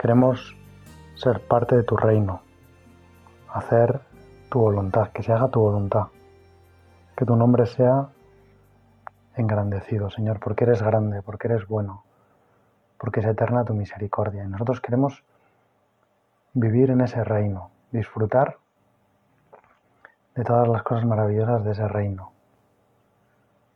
Queremos 0.00 0.56
ser 1.14 1.46
parte 1.46 1.76
de 1.76 1.82
tu 1.82 1.94
reino, 1.94 2.40
hacer 3.52 4.00
tu 4.48 4.58
voluntad, 4.58 5.08
que 5.12 5.22
se 5.22 5.30
haga 5.30 5.48
tu 5.48 5.60
voluntad, 5.60 6.06
que 7.14 7.26
tu 7.26 7.36
nombre 7.36 7.66
sea 7.66 8.08
engrandecido, 9.36 10.08
Señor, 10.08 10.40
porque 10.40 10.64
eres 10.64 10.80
grande, 10.82 11.20
porque 11.20 11.48
eres 11.48 11.68
bueno, 11.68 12.02
porque 12.96 13.20
es 13.20 13.26
eterna 13.26 13.62
tu 13.66 13.74
misericordia. 13.74 14.42
Y 14.42 14.48
nosotros 14.48 14.80
queremos 14.80 15.22
vivir 16.54 16.90
en 16.92 17.02
ese 17.02 17.22
reino, 17.22 17.70
disfrutar 17.92 18.56
de 20.34 20.44
todas 20.44 20.66
las 20.66 20.82
cosas 20.82 21.04
maravillosas 21.04 21.62
de 21.62 21.72
ese 21.72 21.86
reino. 21.86 22.32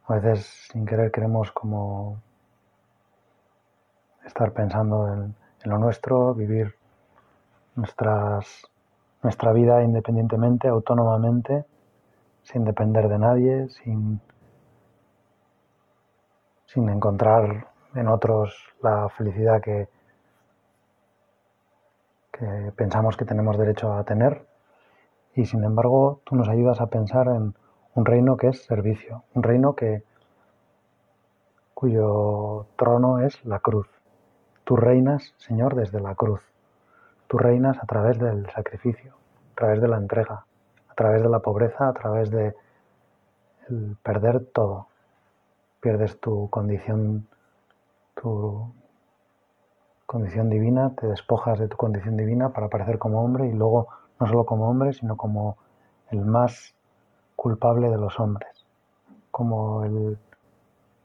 A 0.06 0.14
veces 0.14 0.46
sin 0.72 0.86
querer 0.86 1.10
queremos 1.10 1.52
como 1.52 2.16
estar 4.24 4.52
pensando 4.52 5.12
en 5.12 5.43
en 5.64 5.70
lo 5.70 5.78
nuestro, 5.78 6.34
vivir 6.34 6.74
nuestras, 7.74 8.70
nuestra 9.22 9.52
vida 9.52 9.82
independientemente, 9.82 10.68
autónomamente, 10.68 11.64
sin 12.42 12.64
depender 12.64 13.08
de 13.08 13.18
nadie, 13.18 13.68
sin, 13.70 14.20
sin 16.66 16.88
encontrar 16.88 17.68
en 17.94 18.08
otros 18.08 18.54
la 18.82 19.08
felicidad 19.08 19.62
que, 19.62 19.88
que 22.32 22.72
pensamos 22.76 23.16
que 23.16 23.24
tenemos 23.24 23.56
derecho 23.56 23.94
a 23.94 24.04
tener. 24.04 24.46
Y 25.34 25.46
sin 25.46 25.64
embargo, 25.64 26.20
tú 26.24 26.36
nos 26.36 26.48
ayudas 26.48 26.80
a 26.80 26.86
pensar 26.86 27.28
en 27.28 27.54
un 27.94 28.04
reino 28.04 28.36
que 28.36 28.48
es 28.48 28.62
servicio, 28.64 29.24
un 29.34 29.42
reino 29.42 29.74
que 29.74 30.04
cuyo 31.72 32.66
trono 32.76 33.20
es 33.20 33.44
la 33.44 33.58
cruz. 33.58 33.93
Tú 34.64 34.76
reinas, 34.76 35.34
Señor, 35.36 35.74
desde 35.74 36.00
la 36.00 36.14
cruz. 36.14 36.40
Tú 37.28 37.36
reinas 37.36 37.76
a 37.82 37.86
través 37.86 38.18
del 38.18 38.48
sacrificio, 38.50 39.12
a 39.52 39.54
través 39.56 39.80
de 39.80 39.88
la 39.88 39.98
entrega, 39.98 40.46
a 40.88 40.94
través 40.94 41.22
de 41.22 41.28
la 41.28 41.40
pobreza, 41.40 41.88
a 41.88 41.92
través 41.92 42.30
de 42.30 42.54
el 43.68 43.96
perder 44.02 44.46
todo. 44.46 44.86
Pierdes 45.80 46.18
tu 46.18 46.48
condición, 46.48 47.26
tu 48.14 48.72
condición 50.06 50.48
divina, 50.48 50.94
te 50.94 51.08
despojas 51.08 51.58
de 51.58 51.68
tu 51.68 51.76
condición 51.76 52.16
divina 52.16 52.50
para 52.50 52.66
aparecer 52.66 52.98
como 52.98 53.22
hombre 53.22 53.48
y 53.48 53.52
luego 53.52 53.88
no 54.18 54.26
solo 54.26 54.46
como 54.46 54.68
hombre, 54.68 54.92
sino 54.92 55.16
como 55.16 55.58
el 56.10 56.24
más 56.24 56.74
culpable 57.36 57.90
de 57.90 57.98
los 57.98 58.18
hombres, 58.18 58.64
como 59.30 59.84
el 59.84 60.18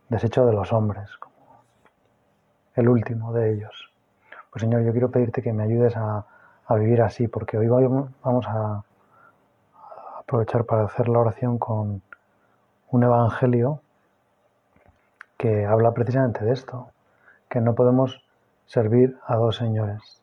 desecho 0.09 0.45
de 0.45 0.53
los 0.53 0.71
hombres, 0.71 1.09
el 2.79 2.89
último 2.89 3.33
de 3.33 3.53
ellos. 3.53 3.91
Pues 4.51 4.61
Señor, 4.61 4.83
yo 4.83 4.91
quiero 4.91 5.11
pedirte 5.11 5.41
que 5.41 5.53
me 5.53 5.63
ayudes 5.63 5.95
a, 5.95 6.25
vivir 6.71 7.01
así, 7.01 7.27
porque 7.27 7.57
hoy 7.57 7.67
vamos 7.67 8.45
a 8.47 8.83
aprovechar 10.19 10.65
para 10.65 10.85
hacer 10.85 11.09
la 11.09 11.17
oración 11.17 11.57
con 11.57 12.03
un 12.91 13.03
evangelio 13.03 13.81
que 15.35 15.65
habla 15.65 15.93
precisamente 15.93 16.45
de 16.45 16.51
esto, 16.51 16.91
que 17.49 17.59
no 17.59 17.73
podemos 17.73 18.23
servir 18.67 19.17
a 19.25 19.35
dos 19.37 19.55
señores, 19.55 20.21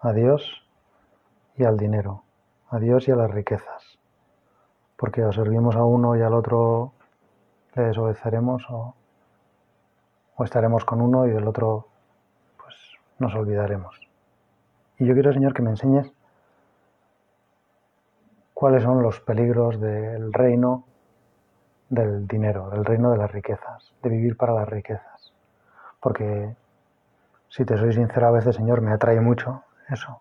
a 0.00 0.12
Dios 0.12 0.64
y 1.56 1.64
al 1.64 1.76
dinero, 1.76 2.22
a 2.70 2.78
Dios 2.78 3.08
y 3.08 3.10
a 3.10 3.16
las 3.16 3.30
riquezas, 3.30 3.98
porque 4.96 5.24
o 5.24 5.32
servimos 5.32 5.74
a 5.74 5.84
uno 5.84 6.16
y 6.16 6.22
al 6.22 6.34
otro 6.34 6.92
le 7.74 7.84
desobedeceremos 7.84 8.64
o 8.70 8.94
o 10.38 10.44
estaremos 10.44 10.84
con 10.84 11.00
uno 11.00 11.26
y 11.26 11.30
del 11.30 11.46
otro 11.48 11.88
pues 12.56 12.76
nos 13.18 13.34
olvidaremos. 13.34 14.00
Y 14.96 15.04
yo 15.04 15.12
quiero, 15.14 15.32
Señor, 15.32 15.52
que 15.52 15.62
me 15.62 15.70
enseñes 15.70 16.12
cuáles 18.54 18.84
son 18.84 19.02
los 19.02 19.20
peligros 19.20 19.80
del 19.80 20.32
reino 20.32 20.84
del 21.88 22.28
dinero, 22.28 22.70
del 22.70 22.84
reino 22.84 23.10
de 23.10 23.18
las 23.18 23.32
riquezas, 23.32 23.92
de 24.02 24.10
vivir 24.10 24.36
para 24.36 24.52
las 24.52 24.68
riquezas. 24.68 25.32
Porque, 26.00 26.54
si 27.48 27.64
te 27.64 27.76
soy 27.76 27.92
sincero, 27.92 28.28
a 28.28 28.30
veces, 28.30 28.54
Señor, 28.54 28.80
me 28.80 28.92
atrae 28.92 29.20
mucho 29.20 29.64
eso. 29.88 30.20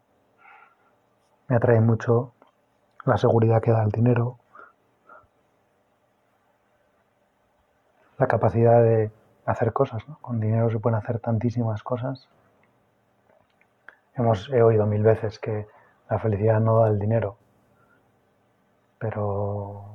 Me 1.47 1.57
atrae 1.57 1.79
mucho 1.79 2.33
la 3.05 3.17
seguridad 3.17 3.61
que 3.61 3.71
da 3.71 3.83
el 3.83 3.91
dinero, 3.91 4.39
la 8.17 8.27
capacidad 8.27 8.81
de 8.81 9.11
hacer 9.47 9.73
cosas. 9.73 10.03
Con 10.21 10.39
dinero 10.39 10.69
se 10.69 10.79
pueden 10.79 10.97
hacer 10.97 11.19
tantísimas 11.19 11.81
cosas. 11.81 12.29
Hemos, 14.15 14.49
he 14.49 14.61
oído 14.61 14.85
mil 14.85 15.03
veces 15.03 15.39
que 15.39 15.67
la 16.09 16.19
felicidad 16.19 16.59
no 16.59 16.79
da 16.79 16.89
el 16.89 16.99
dinero, 16.99 17.37
pero, 18.99 19.85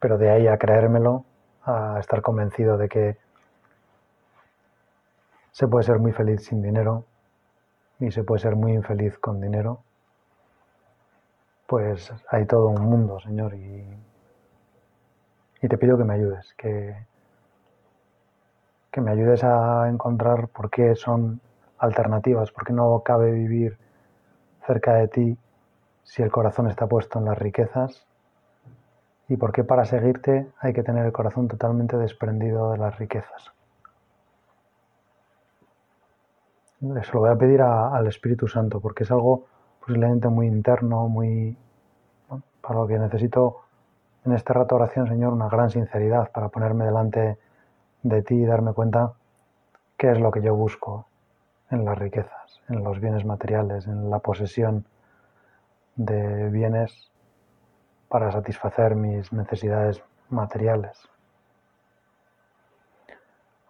pero 0.00 0.18
de 0.18 0.30
ahí 0.30 0.46
a 0.46 0.58
creérmelo, 0.58 1.24
a 1.64 1.98
estar 2.00 2.22
convencido 2.22 2.78
de 2.78 2.88
que 2.88 3.18
se 5.50 5.66
puede 5.66 5.84
ser 5.84 5.98
muy 5.98 6.12
feliz 6.12 6.44
sin 6.44 6.62
dinero 6.62 7.04
y 7.98 8.10
se 8.12 8.22
puede 8.22 8.40
ser 8.40 8.54
muy 8.54 8.72
infeliz 8.72 9.18
con 9.18 9.40
dinero, 9.40 9.82
pues 11.66 12.12
hay 12.30 12.46
todo 12.46 12.68
un 12.68 12.80
mundo, 12.82 13.18
Señor, 13.20 13.54
y, 13.54 13.84
y 15.60 15.68
te 15.68 15.76
pido 15.76 15.98
que 15.98 16.04
me 16.04 16.14
ayudes, 16.14 16.54
que, 16.54 16.94
que 18.98 19.02
me 19.02 19.12
ayudes 19.12 19.44
a 19.44 19.88
encontrar 19.88 20.48
por 20.48 20.70
qué 20.70 20.96
son 20.96 21.40
alternativas, 21.78 22.50
por 22.50 22.64
qué 22.64 22.72
no 22.72 23.00
cabe 23.04 23.30
vivir 23.30 23.78
cerca 24.66 24.94
de 24.94 25.06
ti 25.06 25.38
si 26.02 26.24
el 26.24 26.32
corazón 26.32 26.68
está 26.68 26.88
puesto 26.88 27.20
en 27.20 27.26
las 27.26 27.38
riquezas 27.38 28.04
y 29.28 29.36
por 29.36 29.52
qué 29.52 29.62
para 29.62 29.84
seguirte 29.84 30.48
hay 30.58 30.72
que 30.72 30.82
tener 30.82 31.06
el 31.06 31.12
corazón 31.12 31.46
totalmente 31.46 31.96
desprendido 31.96 32.72
de 32.72 32.78
las 32.78 32.98
riquezas. 32.98 33.52
Eso 36.80 37.12
lo 37.12 37.20
voy 37.20 37.30
a 37.30 37.36
pedir 37.36 37.62
al 37.62 38.04
Espíritu 38.08 38.48
Santo 38.48 38.80
porque 38.80 39.04
es 39.04 39.12
algo 39.12 39.44
posiblemente 39.78 40.26
muy 40.26 40.48
interno, 40.48 41.06
muy 41.06 41.56
para 42.60 42.80
lo 42.80 42.88
que 42.88 42.98
necesito 42.98 43.60
en 44.24 44.32
este 44.32 44.52
rato 44.52 44.74
de 44.74 44.82
oración, 44.82 45.06
Señor, 45.06 45.34
una 45.34 45.48
gran 45.48 45.70
sinceridad 45.70 46.32
para 46.32 46.48
ponerme 46.48 46.84
delante 46.84 47.38
de 48.02 48.22
ti 48.22 48.34
y 48.34 48.46
darme 48.46 48.72
cuenta 48.72 49.12
qué 49.96 50.12
es 50.12 50.20
lo 50.20 50.30
que 50.30 50.42
yo 50.42 50.54
busco 50.54 51.06
en 51.70 51.84
las 51.84 51.98
riquezas, 51.98 52.60
en 52.68 52.82
los 52.84 53.00
bienes 53.00 53.24
materiales, 53.24 53.86
en 53.86 54.10
la 54.10 54.20
posesión 54.20 54.84
de 55.96 56.48
bienes 56.50 57.10
para 58.08 58.30
satisfacer 58.32 58.94
mis 58.94 59.32
necesidades 59.32 60.02
materiales. 60.30 60.96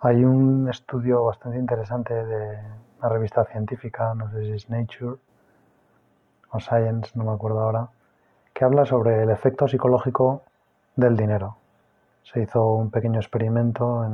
Hay 0.01 0.25
un 0.25 0.69
estudio 0.69 1.25
bastante 1.25 1.59
interesante 1.59 2.15
de 2.15 2.59
una 3.01 3.09
revista 3.09 3.45
científica, 3.47 4.15
no 4.15 4.31
sé 4.31 4.45
si 4.45 4.53
es 4.53 4.71
Nature 4.71 5.17
o 6.51 6.61
Science, 6.61 7.13
no 7.15 7.25
me 7.25 7.33
acuerdo 7.33 7.61
ahora, 7.61 7.89
que 8.53 8.65
habla 8.65 8.85
sobre 8.85 9.23
el 9.23 9.31
efecto 9.31 9.67
psicológico 9.67 10.43
del 10.95 11.17
dinero 11.17 11.57
se 12.23 12.43
hizo 12.43 12.75
un 12.75 12.91
pequeño 12.91 13.19
experimento 13.21 14.07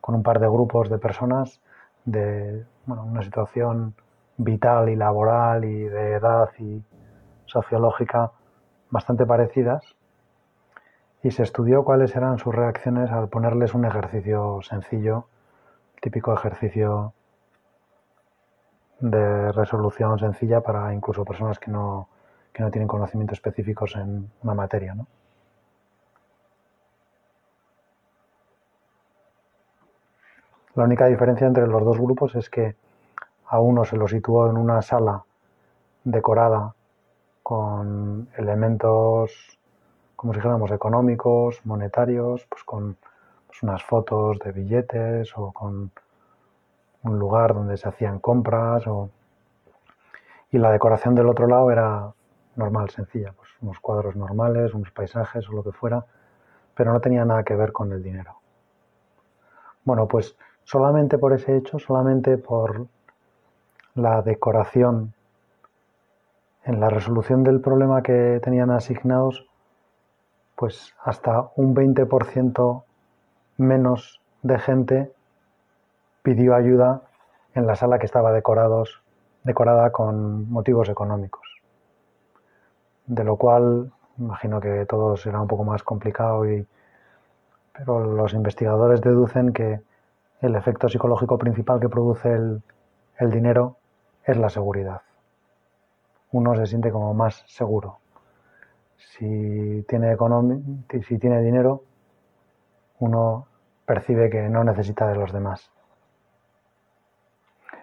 con 0.00 0.14
un 0.14 0.22
par 0.22 0.40
de 0.40 0.48
grupos 0.48 0.88
de 0.90 0.98
personas 0.98 1.60
de 2.04 2.64
una 2.86 3.22
situación 3.22 3.94
vital 4.36 4.88
y 4.88 4.96
laboral 4.96 5.64
y 5.64 5.84
de 5.84 6.14
edad 6.14 6.48
y 6.58 6.82
sociológica 7.46 8.32
bastante 8.90 9.26
parecidas 9.26 9.84
y 11.22 11.30
se 11.30 11.42
estudió 11.42 11.84
cuáles 11.84 12.16
eran 12.16 12.38
sus 12.38 12.54
reacciones 12.54 13.10
al 13.10 13.28
ponerles 13.28 13.74
un 13.74 13.84
ejercicio 13.84 14.60
sencillo, 14.62 15.26
típico 16.00 16.32
ejercicio 16.32 17.12
de 19.00 19.52
resolución 19.52 20.18
sencilla 20.18 20.62
para 20.62 20.92
incluso 20.94 21.24
personas 21.24 21.58
que 21.58 21.70
no, 21.70 22.08
que 22.52 22.62
no 22.62 22.70
tienen 22.70 22.88
conocimientos 22.88 23.38
específicos 23.38 23.96
en 23.96 24.30
una 24.42 24.54
materia. 24.54 24.94
¿no? 24.94 25.06
La 30.80 30.86
única 30.86 31.08
diferencia 31.08 31.46
entre 31.46 31.66
los 31.66 31.84
dos 31.84 31.98
grupos 31.98 32.34
es 32.36 32.48
que 32.48 32.74
a 33.48 33.60
uno 33.60 33.84
se 33.84 33.98
lo 33.98 34.08
situó 34.08 34.48
en 34.48 34.56
una 34.56 34.80
sala 34.80 35.22
decorada 36.04 36.74
con 37.42 38.30
elementos, 38.38 39.58
como 40.16 40.32
si 40.32 40.38
dijéramos, 40.38 40.70
económicos, 40.70 41.60
monetarios, 41.66 42.46
pues 42.48 42.64
con 42.64 42.96
pues 43.46 43.62
unas 43.62 43.84
fotos 43.84 44.38
de 44.38 44.52
billetes 44.52 45.36
o 45.36 45.52
con 45.52 45.90
un 47.02 47.18
lugar 47.18 47.52
donde 47.52 47.76
se 47.76 47.86
hacían 47.86 48.18
compras 48.18 48.86
o... 48.86 49.10
y 50.50 50.56
la 50.56 50.70
decoración 50.70 51.14
del 51.14 51.28
otro 51.28 51.46
lado 51.46 51.70
era 51.70 52.10
normal, 52.56 52.88
sencilla, 52.88 53.34
pues 53.36 53.50
unos 53.60 53.78
cuadros 53.80 54.16
normales, 54.16 54.72
unos 54.72 54.90
paisajes 54.92 55.46
o 55.46 55.52
lo 55.52 55.62
que 55.62 55.72
fuera, 55.72 56.06
pero 56.74 56.90
no 56.90 57.02
tenía 57.02 57.26
nada 57.26 57.42
que 57.42 57.54
ver 57.54 57.70
con 57.70 57.92
el 57.92 58.02
dinero. 58.02 58.36
Bueno, 59.84 60.08
pues 60.08 60.38
solamente 60.64 61.18
por 61.18 61.32
ese 61.32 61.56
hecho, 61.56 61.78
solamente 61.78 62.38
por 62.38 62.86
la 63.94 64.22
decoración 64.22 65.14
en 66.64 66.80
la 66.80 66.90
resolución 66.90 67.42
del 67.42 67.60
problema 67.60 68.02
que 68.02 68.40
tenían 68.42 68.70
asignados, 68.70 69.46
pues 70.56 70.94
hasta 71.02 71.50
un 71.56 71.74
20% 71.74 72.84
menos 73.56 74.20
de 74.42 74.58
gente 74.58 75.12
pidió 76.22 76.54
ayuda 76.54 77.02
en 77.54 77.66
la 77.66 77.76
sala 77.76 77.98
que 77.98 78.06
estaba 78.06 78.32
decorados, 78.32 79.02
decorada 79.42 79.90
con 79.90 80.50
motivos 80.50 80.88
económicos. 80.88 81.60
De 83.06 83.24
lo 83.24 83.36
cual, 83.36 83.90
imagino 84.18 84.60
que 84.60 84.86
todo 84.86 85.16
será 85.16 85.40
un 85.40 85.48
poco 85.48 85.64
más 85.64 85.82
complicado, 85.82 86.48
y, 86.48 86.66
pero 87.72 88.04
los 88.04 88.34
investigadores 88.34 89.00
deducen 89.00 89.52
que 89.52 89.80
el 90.40 90.54
efecto 90.54 90.88
psicológico 90.88 91.38
principal 91.38 91.80
que 91.80 91.88
produce 91.88 92.32
el, 92.32 93.30
dinero 93.30 93.76
es 94.24 94.36
la 94.36 94.48
seguridad. 94.48 95.02
Uno 96.32 96.56
se 96.56 96.66
siente 96.66 96.90
como 96.90 97.12
más 97.12 97.44
seguro. 97.46 97.98
Si 98.96 99.84
tiene, 99.88 100.16
si 101.06 101.18
tiene 101.18 101.42
dinero, 101.42 101.82
uno 103.00 103.46
percibe 103.84 104.30
que 104.30 104.48
no 104.48 104.64
necesita 104.64 105.06
de 105.08 105.16
los 105.16 105.32
demás. 105.32 105.70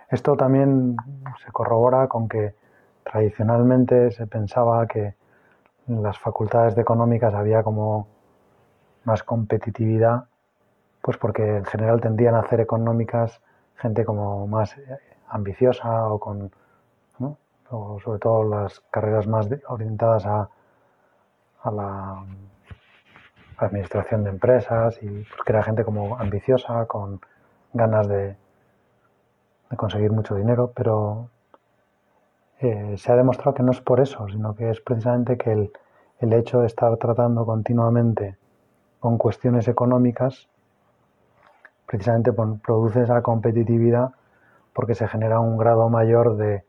Esto 0.10 0.36
también 0.38 0.96
se 1.44 1.52
corrobora 1.52 2.08
con 2.08 2.30
que 2.30 2.56
tradicionalmente 3.04 4.12
se 4.12 4.26
pensaba 4.26 4.88
que 4.88 5.16
en 5.88 6.02
las 6.04 6.18
facultades 6.18 6.76
de 6.76 6.82
económicas 6.82 7.34
había 7.34 7.62
como 7.62 8.08
más 9.04 9.24
competitividad, 9.24 10.26
pues 11.08 11.18
porque 11.18 11.56
en 11.56 11.64
general 11.64 12.02
tendían 12.02 12.36
a 12.36 12.42
hacer 12.42 12.60
económicas 12.60 13.40
gente 13.78 14.04
como 14.04 14.46
más 14.46 14.76
ambiciosa 15.30 16.06
o 16.10 16.20
con, 16.20 16.52
o 17.70 17.98
sobre 18.02 18.20
todo 18.20 18.44
las 18.44 18.82
carreras 18.92 19.26
más 19.26 19.48
orientadas 19.70 20.26
a, 20.26 20.50
a 21.64 21.72
la 21.72 22.26
administración 23.56 24.26
de 24.26 24.32
empresas 24.32 25.02
y 25.02 25.08
pues, 25.08 25.44
que 25.46 25.54
era 25.54 25.64
gente 25.64 25.86
como 25.86 26.18
ambiciosa, 26.18 26.86
con 26.88 27.22
ganas 27.72 28.10
de, 28.10 28.36
de 29.70 29.78
conseguir 29.78 30.12
mucho 30.12 30.36
dinero, 30.36 30.74
pero 30.76 31.30
eh, 32.60 32.96
se 32.98 33.14
ha 33.14 33.16
demostrado 33.16 33.54
que 33.54 33.64
no 33.64 33.72
es 33.72 33.80
por 33.80 34.02
eso, 34.02 34.28
sino 34.28 34.58
que 34.58 34.72
es 34.72 34.82
precisamente 34.82 35.38
que 35.38 35.54
el, 35.54 35.72
el 36.20 36.34
hecho 36.34 36.60
de 36.60 36.68
estar 36.68 36.98
tratando 36.98 37.46
continuamente 37.46 38.36
con 39.00 39.18
cuestiones 39.18 39.70
económicas, 39.70 40.50
precisamente 41.88 42.32
produce 42.34 43.02
esa 43.02 43.22
competitividad 43.22 44.12
porque 44.74 44.94
se 44.94 45.08
genera 45.08 45.40
un 45.40 45.58
grado 45.58 45.90
mayor 45.90 46.36
de, 46.36 46.64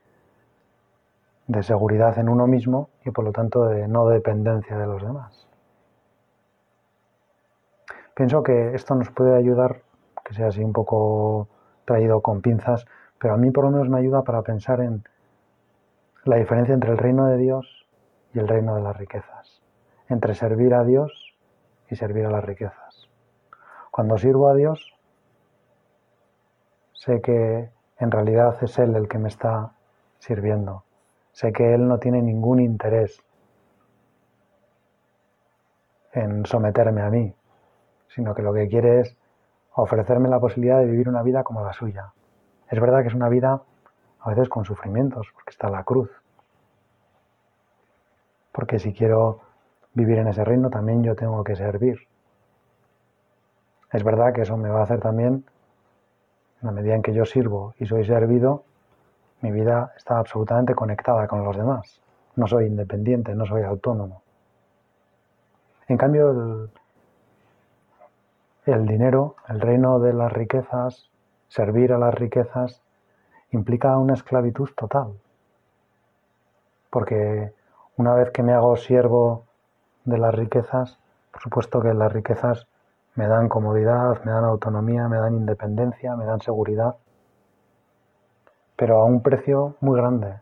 de 1.48 1.62
seguridad 1.62 2.18
en 2.18 2.28
uno 2.28 2.46
mismo 2.46 2.88
y 3.04 3.10
por 3.10 3.24
lo 3.24 3.32
tanto 3.32 3.64
de 3.66 3.88
no 3.88 4.06
dependencia 4.06 4.78
de 4.78 4.86
los 4.86 5.02
demás. 5.02 5.46
Pienso 8.14 8.42
que 8.42 8.74
esto 8.74 8.94
nos 8.94 9.10
puede 9.10 9.36
ayudar, 9.36 9.82
que 10.24 10.34
sea 10.34 10.48
así 10.48 10.62
un 10.62 10.72
poco 10.72 11.48
traído 11.84 12.20
con 12.20 12.40
pinzas, 12.40 12.86
pero 13.18 13.34
a 13.34 13.36
mí 13.36 13.50
por 13.50 13.64
lo 13.64 13.70
menos 13.70 13.88
me 13.88 13.98
ayuda 13.98 14.22
para 14.22 14.42
pensar 14.42 14.80
en 14.80 15.04
la 16.24 16.36
diferencia 16.36 16.74
entre 16.74 16.90
el 16.90 16.98
reino 16.98 17.26
de 17.26 17.36
Dios 17.36 17.86
y 18.34 18.38
el 18.38 18.48
reino 18.48 18.74
de 18.74 18.82
las 18.82 18.96
riquezas, 18.96 19.62
entre 20.08 20.34
servir 20.34 20.74
a 20.74 20.84
Dios 20.84 21.36
y 21.88 21.96
servir 21.96 22.26
a 22.26 22.30
las 22.30 22.44
riquezas. 22.44 23.08
Cuando 23.90 24.18
sirvo 24.18 24.48
a 24.48 24.54
Dios, 24.54 24.97
sé 26.98 27.20
que 27.20 27.70
en 27.98 28.10
realidad 28.10 28.56
es 28.62 28.78
Él 28.78 28.94
el 28.96 29.08
que 29.08 29.18
me 29.18 29.28
está 29.28 29.72
sirviendo. 30.18 30.82
Sé 31.32 31.52
que 31.52 31.74
Él 31.74 31.86
no 31.86 31.98
tiene 31.98 32.20
ningún 32.20 32.60
interés 32.60 33.22
en 36.12 36.44
someterme 36.44 37.02
a 37.02 37.10
mí, 37.10 37.32
sino 38.08 38.34
que 38.34 38.42
lo 38.42 38.52
que 38.52 38.68
quiere 38.68 39.00
es 39.00 39.16
ofrecerme 39.74 40.28
la 40.28 40.40
posibilidad 40.40 40.80
de 40.80 40.86
vivir 40.86 41.08
una 41.08 41.22
vida 41.22 41.44
como 41.44 41.64
la 41.64 41.72
suya. 41.72 42.12
Es 42.68 42.80
verdad 42.80 43.02
que 43.02 43.08
es 43.08 43.14
una 43.14 43.28
vida 43.28 43.62
a 44.20 44.30
veces 44.30 44.48
con 44.48 44.64
sufrimientos, 44.64 45.28
porque 45.32 45.50
está 45.50 45.70
la 45.70 45.84
cruz. 45.84 46.10
Porque 48.50 48.80
si 48.80 48.92
quiero 48.92 49.40
vivir 49.94 50.18
en 50.18 50.26
ese 50.26 50.44
reino, 50.44 50.68
también 50.68 51.04
yo 51.04 51.14
tengo 51.14 51.44
que 51.44 51.54
servir. 51.54 52.08
Es 53.92 54.02
verdad 54.02 54.32
que 54.34 54.42
eso 54.42 54.56
me 54.56 54.68
va 54.68 54.80
a 54.80 54.82
hacer 54.82 54.98
también, 54.98 55.44
en 56.60 56.66
la 56.66 56.72
medida 56.72 56.94
en 56.94 57.02
que 57.02 57.14
yo 57.14 57.24
sirvo 57.24 57.74
y 57.78 57.86
soy 57.86 58.04
servido, 58.04 58.64
mi 59.40 59.52
vida 59.52 59.92
está 59.96 60.18
absolutamente 60.18 60.74
conectada 60.74 61.28
con 61.28 61.44
los 61.44 61.56
demás. 61.56 62.00
No 62.34 62.46
soy 62.46 62.66
independiente, 62.66 63.34
no 63.34 63.46
soy 63.46 63.62
autónomo. 63.62 64.22
En 65.86 65.96
cambio, 65.96 66.68
el, 68.66 68.86
dinero, 68.86 69.36
el 69.48 69.60
reino 69.60 70.00
de 70.00 70.12
las 70.12 70.32
riquezas, 70.32 71.08
servir 71.48 71.92
a 71.92 71.98
las 71.98 72.14
riquezas, 72.14 72.82
implica 73.52 73.96
una 73.96 74.14
esclavitud 74.14 74.68
total. 74.76 75.14
Porque 76.90 77.52
una 77.96 78.14
vez 78.14 78.30
que 78.30 78.42
me 78.42 78.52
hago 78.52 78.76
siervo 78.76 79.44
de 80.04 80.18
las 80.18 80.34
riquezas, 80.34 80.98
por 81.32 81.42
supuesto 81.42 81.80
que 81.80 81.94
las 81.94 82.12
riquezas 82.12 82.66
me 83.18 83.26
dan 83.26 83.48
comodidad, 83.48 84.22
me 84.24 84.30
dan 84.30 84.44
autonomía, 84.44 85.08
me 85.08 85.16
dan 85.16 85.34
independencia, 85.34 86.14
me 86.14 86.24
dan 86.24 86.40
seguridad, 86.40 86.94
pero 88.76 89.00
a 89.00 89.04
un 89.06 89.22
precio 89.22 89.74
muy 89.80 89.98
grande, 89.98 90.38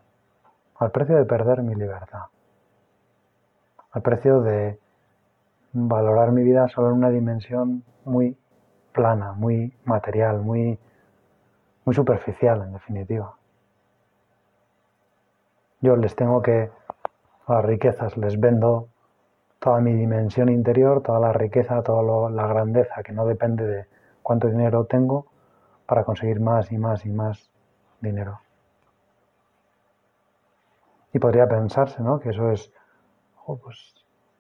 al 0.75 0.91
precio 0.91 1.17
de 1.17 1.25
perder 1.25 1.63
mi 1.63 1.75
libertad, 1.75 2.25
al 3.93 4.03
precio 4.03 4.43
de 4.43 4.79
valorar 5.73 6.33
mi 6.33 6.43
vida 6.43 6.69
solo 6.69 6.89
en 6.89 6.97
una 6.97 7.09
dimensión 7.09 7.83
muy 8.05 8.37
plana, 8.93 9.33
muy 9.33 9.73
material, 9.87 10.43
muy, 10.43 10.79
muy 11.87 11.95
superficial 11.95 12.61
en 12.61 12.75
definitiva. 12.75 13.37
Yo 15.81 15.97
les 15.97 16.15
tengo 16.15 16.43
que, 16.43 16.71
a 17.47 17.55
las 17.55 17.65
riquezas, 17.65 18.19
les 18.19 18.39
vendo 18.39 18.89
toda 19.59 19.81
mi 19.81 19.93
dimensión 19.93 20.49
interior, 20.49 21.03
toda 21.03 21.21
la 21.21 21.33
riqueza, 21.33 21.83
toda 21.83 22.31
la 22.31 22.47
grandeza 22.47 23.03
que 23.03 23.13
no 23.13 23.27
depende 23.27 23.67
de 23.67 23.87
cuánto 24.23 24.49
dinero 24.49 24.85
tengo 24.85 25.27
para 25.87 26.05
conseguir 26.05 26.41
más 26.41 26.73
y 26.73 26.79
más 26.79 27.07
y 27.07 27.11
más 27.11 27.51
dinero. 28.01 28.41
Y 31.13 31.19
podría 31.19 31.49
pensarse 31.49 32.03
¿no? 32.03 32.21
que 32.21 32.31
eso 32.31 32.51
es 32.51 32.73
pues, 33.47 33.95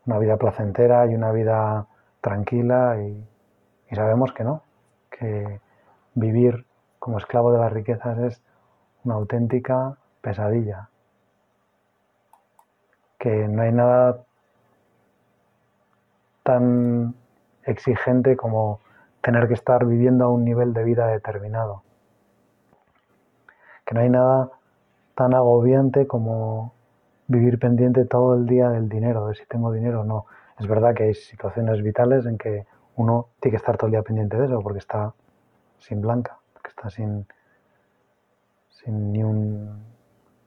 una 0.05 0.19
vida 0.19 0.37
placentera 0.37 1.07
y 1.07 1.15
una 1.15 1.33
vida 1.33 1.87
tranquila 2.21 3.01
y, 3.01 3.25
sabemos 3.95 4.33
que 4.33 4.45
no, 4.45 4.63
que 5.11 5.61
vivir 6.15 6.67
como 6.99 7.19
esclavo 7.19 7.53
de 7.53 7.59
las 7.59 7.73
riquezas 7.73 8.19
es 8.19 8.43
una 9.05 9.15
auténtica 9.15 9.97
pesadilla, 10.21 10.91
que 13.19 13.49
no 13.49 13.63
hay 13.63 13.73
nada 13.73 14.25
tan 16.47 17.17
exigente 17.65 18.37
como 18.37 18.79
tener 19.21 19.49
que 19.49 19.55
estar 19.55 19.85
viviendo 19.85 20.25
a 20.25 20.29
un 20.29 20.45
nivel 20.45 20.73
de 20.73 20.85
vida 20.85 21.09
determinado, 21.09 21.83
que 23.85 23.95
no 23.95 24.01
hay 24.01 24.09
nada 24.09 24.51
tan 25.17 25.35
agobiante 25.35 26.07
como 26.07 26.73
vivir 27.27 27.59
pendiente 27.59 28.05
todo 28.05 28.37
el 28.37 28.47
día 28.47 28.71
del 28.71 28.89
dinero, 28.89 29.27
de 29.27 29.35
si 29.35 29.45
tengo 29.47 29.73
dinero 29.73 30.03
o 30.03 30.05
no. 30.05 30.27
Es 30.61 30.69
verdad 30.69 30.95
que 30.95 31.03
hay 31.03 31.15
situaciones 31.15 31.83
vitales 31.83 32.25
en 32.27 32.39
que 32.39 32.65
uno 32.95 33.27
tiene 33.41 33.57
que 33.57 33.57
estar 33.57 33.77
todo 33.77 33.89
el 33.89 33.93
día 33.93 34.03
pendiente 34.03 34.37
de 34.37 34.47
eso 34.47 34.61
porque 34.63 34.79
está 34.79 35.13
sin 35.79 36.01
blanca, 36.01 36.39
porque 36.53 36.69
está 36.69 36.91
sin, 36.91 37.27
sin 38.71 39.13
ni 39.13 39.25
un 39.25 39.83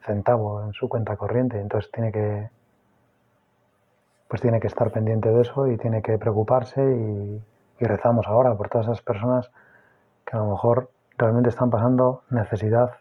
centavo 0.05 0.63
en 0.63 0.71
su 0.71 0.87
cuenta 0.87 1.17
corriente. 1.17 1.59
Entonces 1.59 1.91
tiene 1.91 2.13
que 2.13 2.49
pues 4.29 4.41
tiene 4.41 4.59
que 4.61 4.67
estar 4.67 4.91
pendiente 4.91 5.29
de 5.29 5.41
eso 5.41 5.67
y 5.67 5.77
tiene 5.77 6.01
que 6.01 6.17
preocuparse 6.17 6.81
y, 6.81 7.41
rezamos 7.81 8.27
ahora 8.27 8.55
por 8.55 8.67
todas 8.67 8.87
esas 8.87 9.01
personas 9.01 9.49
que 10.25 10.35
a 10.35 10.39
lo 10.39 10.47
mejor 10.47 10.91
realmente 11.17 11.49
están 11.49 11.69
pasando 11.69 12.23
necesidad 12.29 12.91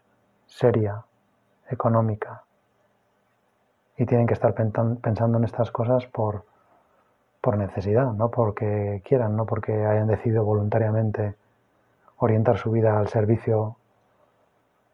seria, 0.46 1.04
económica. 1.68 2.44
Y 3.96 4.06
tienen 4.06 4.28
que 4.28 4.34
estar 4.34 4.54
pensando 4.54 5.38
en 5.38 5.44
estas 5.44 5.72
cosas 5.72 6.06
por, 6.06 6.44
por 7.40 7.58
necesidad, 7.58 8.12
no 8.12 8.30
porque 8.30 9.02
quieran, 9.04 9.34
no 9.36 9.46
porque 9.46 9.84
hayan 9.84 10.06
decidido 10.06 10.44
voluntariamente 10.44 11.34
orientar 12.18 12.56
su 12.56 12.70
vida 12.70 12.96
al 12.98 13.08
servicio 13.08 13.76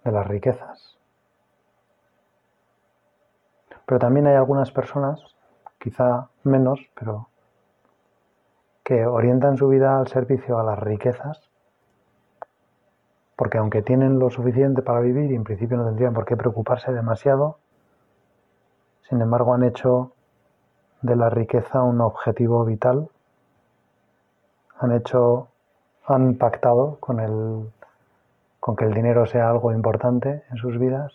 de 0.03 0.13
las 0.13 0.27
riquezas. 0.27 0.99
Pero 3.85 3.99
también 3.99 4.27
hay 4.27 4.35
algunas 4.35 4.73
personas, 4.73 5.34
quizá 5.85 6.31
menos, 6.45 6.81
pero 6.99 7.29
que 8.83 9.07
orientan 9.07 9.59
su 9.59 9.69
vida 9.69 9.99
al 9.99 10.09
servicio 10.09 10.59
a 10.59 10.65
las 10.65 10.79
riquezas, 10.79 11.51
porque 13.37 13.59
aunque 13.59 13.83
tienen 13.83 14.19
lo 14.19 14.31
suficiente 14.31 14.81
para 14.81 15.01
vivir 15.01 15.31
y 15.31 15.35
en 15.35 15.45
principio 15.45 15.77
no 15.77 15.85
tendrían 15.85 16.15
por 16.15 16.25
qué 16.25 16.39
preocuparse 16.39 16.91
demasiado, 16.91 17.59
sin 19.03 19.21
embargo 19.21 19.53
han 19.53 19.63
hecho 19.63 20.13
de 21.03 21.17
la 21.17 21.29
riqueza 21.29 21.83
un 21.83 22.01
objetivo 22.01 22.65
vital, 22.65 23.11
han 24.79 24.93
hecho, 24.93 25.49
han 26.07 26.37
pactado 26.37 26.97
con 26.99 27.21
el, 27.21 27.71
con 28.59 28.75
que 28.75 28.87
el 28.87 28.95
dinero 28.95 29.27
sea 29.27 29.51
algo 29.51 29.71
importante 29.71 30.45
en 30.51 30.57
sus 30.57 30.79
vidas 30.79 31.13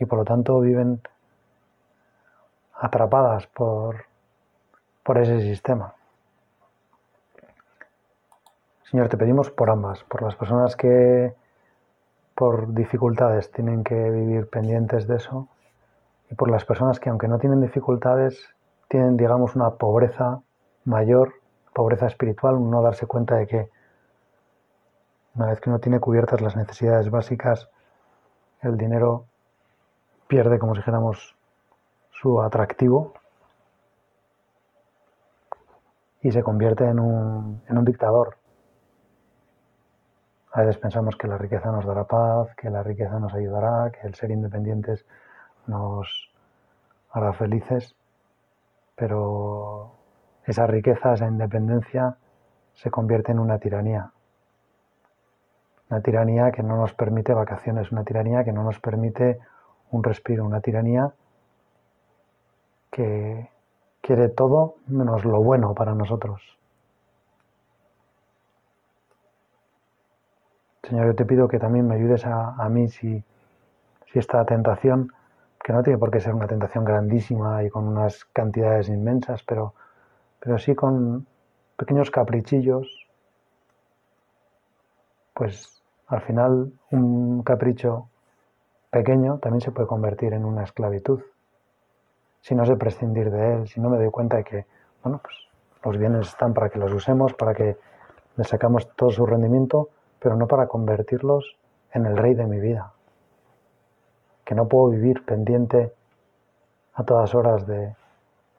y 0.00 0.06
por 0.06 0.18
lo 0.18 0.24
tanto 0.24 0.58
viven 0.58 1.00
atrapadas 2.78 3.46
por, 3.48 4.04
por 5.02 5.18
ese 5.18 5.40
sistema. 5.40 5.94
Señor, 8.90 9.08
te 9.08 9.16
pedimos 9.16 9.50
por 9.50 9.70
ambas, 9.70 10.04
por 10.04 10.22
las 10.22 10.36
personas 10.36 10.76
que 10.76 11.34
por 12.34 12.72
dificultades 12.74 13.50
tienen 13.50 13.82
que 13.82 13.94
vivir 13.94 14.48
pendientes 14.48 15.08
de 15.08 15.16
eso 15.16 15.48
y 16.30 16.34
por 16.34 16.50
las 16.50 16.64
personas 16.64 17.00
que 17.00 17.08
aunque 17.08 17.28
no 17.28 17.38
tienen 17.38 17.60
dificultades, 17.60 18.54
tienen, 18.88 19.16
digamos, 19.16 19.56
una 19.56 19.70
pobreza 19.70 20.40
mayor, 20.84 21.34
pobreza 21.72 22.06
espiritual, 22.06 22.70
no 22.70 22.82
darse 22.82 23.06
cuenta 23.06 23.36
de 23.36 23.46
que 23.46 23.70
una 25.34 25.46
vez 25.46 25.60
que 25.60 25.68
uno 25.68 25.78
tiene 25.78 26.00
cubiertas 26.00 26.40
las 26.40 26.56
necesidades 26.56 27.10
básicas, 27.10 27.68
el 28.62 28.76
dinero 28.76 29.26
pierde, 30.28 30.58
como 30.58 30.74
si 30.74 30.78
dijéramos, 30.78 31.35
su 32.20 32.40
atractivo 32.40 33.14
y 36.22 36.32
se 36.32 36.42
convierte 36.42 36.84
en 36.84 36.98
un, 36.98 37.62
en 37.68 37.78
un 37.78 37.84
dictador, 37.84 38.36
a 40.52 40.62
veces 40.62 40.78
pensamos 40.78 41.16
que 41.16 41.28
la 41.28 41.36
riqueza 41.36 41.70
nos 41.70 41.84
dará 41.84 42.04
paz, 42.04 42.54
que 42.56 42.70
la 42.70 42.82
riqueza 42.82 43.18
nos 43.20 43.34
ayudará, 43.34 43.90
que 43.90 44.06
el 44.06 44.14
ser 44.14 44.30
independientes 44.30 45.04
nos 45.66 46.32
hará 47.10 47.32
felices, 47.34 47.94
pero 48.94 49.92
esa 50.44 50.66
riqueza, 50.66 51.12
esa 51.12 51.26
independencia 51.26 52.16
se 52.72 52.90
convierte 52.90 53.32
en 53.32 53.38
una 53.38 53.58
tiranía. 53.58 54.12
Una 55.90 56.00
tiranía 56.00 56.50
que 56.50 56.62
no 56.62 56.76
nos 56.76 56.94
permite 56.94 57.34
vacaciones, 57.34 57.92
una 57.92 58.04
tiranía 58.04 58.42
que 58.42 58.52
no 58.52 58.64
nos 58.64 58.80
permite 58.80 59.38
un 59.90 60.02
respiro, 60.02 60.44
una 60.44 60.60
tiranía 60.60 61.12
que 62.96 63.50
quiere 64.00 64.30
todo 64.30 64.76
menos 64.86 65.26
lo 65.26 65.42
bueno 65.42 65.74
para 65.74 65.94
nosotros. 65.94 66.40
Señor, 70.82 71.08
yo 71.08 71.14
te 71.14 71.26
pido 71.26 71.46
que 71.46 71.58
también 71.58 71.86
me 71.86 71.96
ayudes 71.96 72.24
a, 72.24 72.66
mí 72.70 72.88
si, 72.88 73.22
si 74.10 74.18
esta 74.18 74.42
tentación, 74.46 75.12
que 75.62 75.74
no 75.74 75.82
tiene 75.82 75.98
por 75.98 76.10
qué 76.10 76.20
ser 76.20 76.32
una 76.32 76.46
tentación 76.46 76.86
grandísima 76.86 77.62
y 77.64 77.68
con 77.68 77.86
unas 77.86 78.24
cantidades 78.32 78.88
inmensas, 78.88 79.42
pero, 79.42 79.74
pero 80.40 80.56
sí 80.56 80.74
con 80.74 81.26
pequeños 81.76 82.10
caprichillos, 82.10 82.88
pues 85.34 85.82
al 86.06 86.22
final 86.22 86.72
un 86.92 87.42
capricho 87.42 88.08
pequeño 88.90 89.36
también 89.38 89.60
se 89.60 89.70
puede 89.70 89.86
convertir 89.86 90.32
en 90.32 90.46
una 90.46 90.62
esclavitud. 90.62 91.20
Si 92.46 92.54
no 92.54 92.64
sé 92.64 92.76
prescindir 92.76 93.32
de 93.32 93.54
él, 93.54 93.66
si 93.66 93.80
no 93.80 93.90
me 93.90 93.98
doy 93.98 94.08
cuenta 94.08 94.36
de 94.36 94.44
que, 94.44 94.66
bueno, 95.02 95.18
pues 95.20 95.34
los 95.82 95.98
bienes 95.98 96.28
están 96.28 96.54
para 96.54 96.68
que 96.68 96.78
los 96.78 96.92
usemos, 96.92 97.34
para 97.34 97.54
que 97.54 97.76
le 98.36 98.44
sacamos 98.44 98.88
todo 98.94 99.10
su 99.10 99.26
rendimiento, 99.26 99.88
pero 100.20 100.36
no 100.36 100.46
para 100.46 100.68
convertirlos 100.68 101.56
en 101.92 102.06
el 102.06 102.16
rey 102.16 102.34
de 102.34 102.46
mi 102.46 102.60
vida. 102.60 102.92
Que 104.44 104.54
no 104.54 104.68
puedo 104.68 104.90
vivir 104.90 105.24
pendiente 105.24 105.92
a 106.94 107.02
todas 107.02 107.34
horas 107.34 107.66
de 107.66 107.96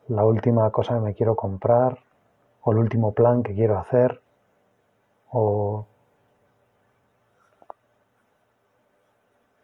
la 0.09 0.25
última 0.25 0.69
cosa 0.69 0.95
que 0.95 0.99
me 0.99 1.13
quiero 1.13 1.37
comprar, 1.37 1.97
o 2.63 2.73
el 2.73 2.79
último 2.79 3.13
plan 3.13 3.41
que 3.41 3.53
quiero 3.53 3.79
hacer, 3.79 4.19
o 5.31 5.85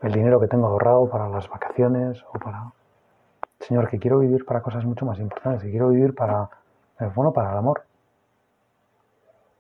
el 0.02 0.14
dinero 0.14 0.40
que 0.40 0.48
tengo 0.48 0.68
ahorrado 0.68 1.10
para 1.10 1.28
las 1.28 1.50
vacaciones, 1.50 2.24
o 2.34 2.40
para... 2.40 2.72
Señor, 3.68 3.88
que 3.88 3.98
quiero 3.98 4.20
vivir 4.20 4.46
para 4.46 4.62
cosas 4.62 4.84
mucho 4.84 5.06
más 5.06 5.20
importantes, 5.20 5.64
que 5.64 5.72
quiero 5.72 5.90
vivir 5.90 6.14
para, 6.14 6.50
para 6.98 7.52
el 7.52 7.58
amor, 7.58 7.86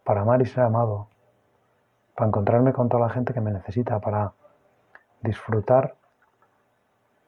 para 0.04 0.22
amar 0.22 0.42
y 0.42 0.46
ser 0.46 0.66
amado, 0.66 1.08
para 2.14 2.28
encontrarme 2.28 2.74
con 2.74 2.90
toda 2.90 3.08
la 3.08 3.14
gente 3.14 3.34
que 3.34 3.40
me 3.40 3.52
necesita, 3.52 4.00
para 4.00 4.34
disfrutar 5.22 5.96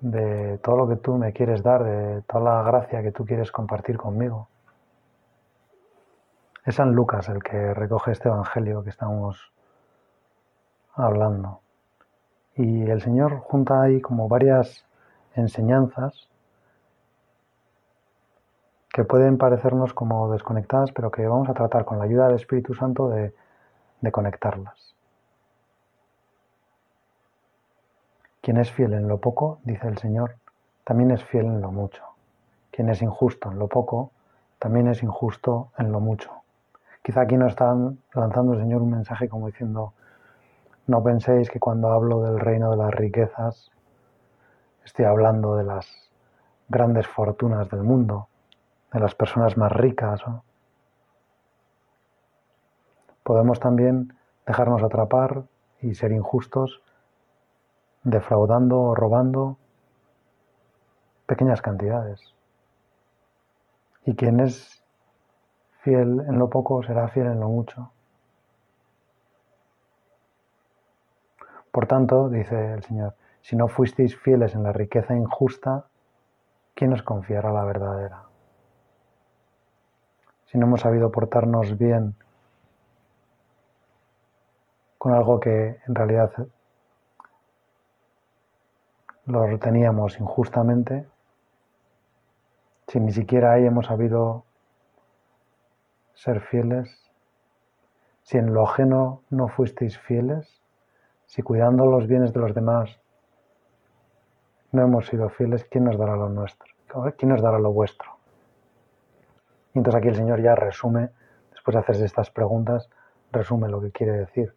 de 0.01 0.58
todo 0.58 0.75
lo 0.75 0.89
que 0.89 0.98
tú 0.98 1.15
me 1.17 1.32
quieres 1.32 1.63
dar, 1.63 1.84
de 1.84 2.22
toda 2.24 2.44
la 2.44 2.63
gracia 2.63 3.01
que 3.01 3.13
tú 3.13 3.25
quieres 3.25 3.51
compartir 3.53 3.98
conmigo. 3.98 4.50
Es 6.65 6.75
San 6.75 6.91
Lucas 6.91 7.29
el 7.29 7.41
que 7.41 7.74
recoge 7.74 8.12
este 8.12 8.27
Evangelio 8.27 8.84
que 8.84 8.89
estamos 8.89 9.53
hablando. 10.94 11.62
Y 12.55 12.89
el 12.89 13.01
Señor 13.01 13.39
junta 13.39 13.82
ahí 13.82 14.01
como 14.01 14.27
varias 14.27 14.86
enseñanzas 15.36 16.29
que 18.95 19.03
pueden 19.03 19.37
parecernos 19.37 19.93
como 19.93 20.31
desconectadas, 20.31 20.93
pero 20.93 21.11
que 21.11 21.27
vamos 21.27 21.49
a 21.49 21.53
tratar 21.53 21.83
con 21.83 21.99
la 21.99 22.05
ayuda 22.05 22.27
del 22.27 22.37
Espíritu 22.37 22.73
Santo 22.73 23.09
de 23.09 23.33
conectarlas. 24.09 24.95
Quien 28.39 28.55
es 28.55 28.71
fiel 28.71 28.93
en 28.93 29.09
lo 29.09 29.19
poco, 29.19 29.59
dice 29.65 29.89
el 29.89 29.97
Señor, 29.97 30.37
también 30.85 31.11
es 31.11 31.21
fiel 31.25 31.45
en 31.47 31.59
lo 31.59 31.73
mucho. 31.73 32.05
Quien 32.71 32.87
es 32.87 33.01
injusto 33.01 33.51
en 33.51 33.59
lo 33.59 33.67
poco, 33.67 34.11
también 34.59 34.87
es 34.87 35.03
injusto 35.03 35.71
en 35.77 35.91
lo 35.91 35.99
mucho. 35.99 36.31
Quizá 37.03 37.19
aquí 37.19 37.35
nos 37.35 37.49
están 37.49 37.97
lanzando 38.13 38.53
el 38.53 38.59
Señor 38.59 38.81
un 38.81 38.91
mensaje 38.91 39.27
como 39.27 39.47
diciendo, 39.47 39.91
no 40.87 41.03
penséis 41.03 41.49
que 41.49 41.59
cuando 41.59 41.89
hablo 41.89 42.21
del 42.21 42.39
reino 42.39 42.71
de 42.71 42.77
las 42.77 42.95
riquezas, 42.95 43.71
estoy 44.85 45.03
hablando 45.03 45.57
de 45.57 45.65
las 45.65 45.85
grandes 46.69 47.05
fortunas 47.07 47.69
del 47.69 47.83
mundo, 47.83 48.29
de 48.94 49.00
las 49.00 49.15
personas 49.15 49.58
más 49.58 49.72
ricas, 49.72 50.24
podemos 53.24 53.60
también 53.60 54.13
dejarnos 54.46 54.84
atrapar 54.84 55.44
y 55.82 55.96
ser 55.96 56.12
injustos 56.12 56.82
defraudando 58.04 58.80
o 58.80 58.96
robando 58.96 59.58
pequeñas 61.25 61.62
cantidades. 61.62 62.34
Y 64.06 64.15
quien 64.15 64.39
es 64.39 64.84
fiel 65.82 66.22
en 66.27 66.38
lo 66.38 66.50
poco 66.50 66.84
será 66.84 67.08
fiel 67.08 67.27
en 67.27 67.39
lo 67.39 67.50
mucho. 67.50 67.92
Por 71.72 71.88
tanto, 71.88 72.30
dice 72.30 72.74
el 72.74 72.84
Señor, 72.84 73.15
si 73.42 73.56
no 73.56 73.68
fuisteis 73.68 74.15
fieles 74.18 74.56
en 74.56 74.63
la 74.63 74.72
riqueza 74.72 75.15
injusta, 75.15 75.86
¿quién 76.74 76.94
os 76.94 77.04
confiará 77.04 77.51
la 77.51 77.65
verdadera? 77.65 78.25
Si 80.55 80.59
no 80.59 80.67
hemos 80.67 80.79
sabido 80.79 81.12
portarnos 81.12 81.77
bien 81.77 82.15
con 84.97 85.12
algo 85.13 85.38
que 85.38 85.81
en 85.85 85.93
realidad 85.93 86.31
lo 89.25 89.47
reteníamos 89.47 90.17
injustamente, 90.17 91.05
si 92.88 93.01
ni 93.01 93.12
siquiera 93.12 93.51
ahí 93.51 93.65
hemos 93.65 93.88
sabido 93.88 94.45
ser 96.13 96.39
fieles, 96.39 97.12
si 98.24 98.38
en 98.38 98.53
lo 98.53 98.63
ajeno 98.63 99.24
no 99.29 99.50
fuisteis 99.50 100.00
fieles, 100.00 100.62
si 101.25 101.41
cuidando 101.41 101.85
los 101.85 102.07
bienes 102.07 102.31
de 102.31 102.39
los 102.39 102.55
demás 102.55 102.97
no 104.71 104.83
hemos 104.83 105.07
sido 105.07 105.27
fieles, 105.27 105.65
¿quién 105.65 105.83
nos 105.83 105.97
dará 105.97 106.15
lo 106.15 106.29
nuestro? 106.29 106.74
¿Quién 107.17 107.31
nos 107.31 107.41
dará 107.41 107.59
lo 107.59 107.74
vuestro? 107.74 108.14
Entonces 109.75 110.00
aquí 110.00 110.08
el 110.08 110.15
Señor 110.15 110.41
ya 110.41 110.55
resume, 110.55 111.10
después 111.51 111.75
de 111.75 111.82
hacerse 111.82 112.05
estas 112.05 112.32
preguntas, 112.32 112.89
resume 113.32 113.67
lo 113.70 113.82
que 113.82 113.91
quiere 113.91 114.13
decir. 114.13 114.55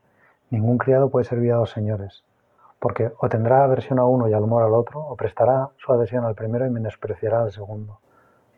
Ningún 0.50 0.78
criado 0.78 1.10
puede 1.10 1.24
servir 1.24 1.52
a 1.52 1.56
dos 1.56 1.70
señores, 1.70 2.24
porque 2.78 3.12
o 3.18 3.28
tendrá 3.28 3.64
aversión 3.64 3.98
a 3.98 4.04
uno 4.04 4.28
y 4.28 4.32
amor 4.32 4.62
al 4.62 4.72
otro, 4.72 5.00
o 5.00 5.16
prestará 5.16 5.70
su 5.76 5.92
adhesión 5.92 6.24
al 6.24 6.36
primero 6.36 6.66
y 6.66 6.70
menospreciará 6.70 7.42
al 7.42 7.52
segundo. 7.52 7.98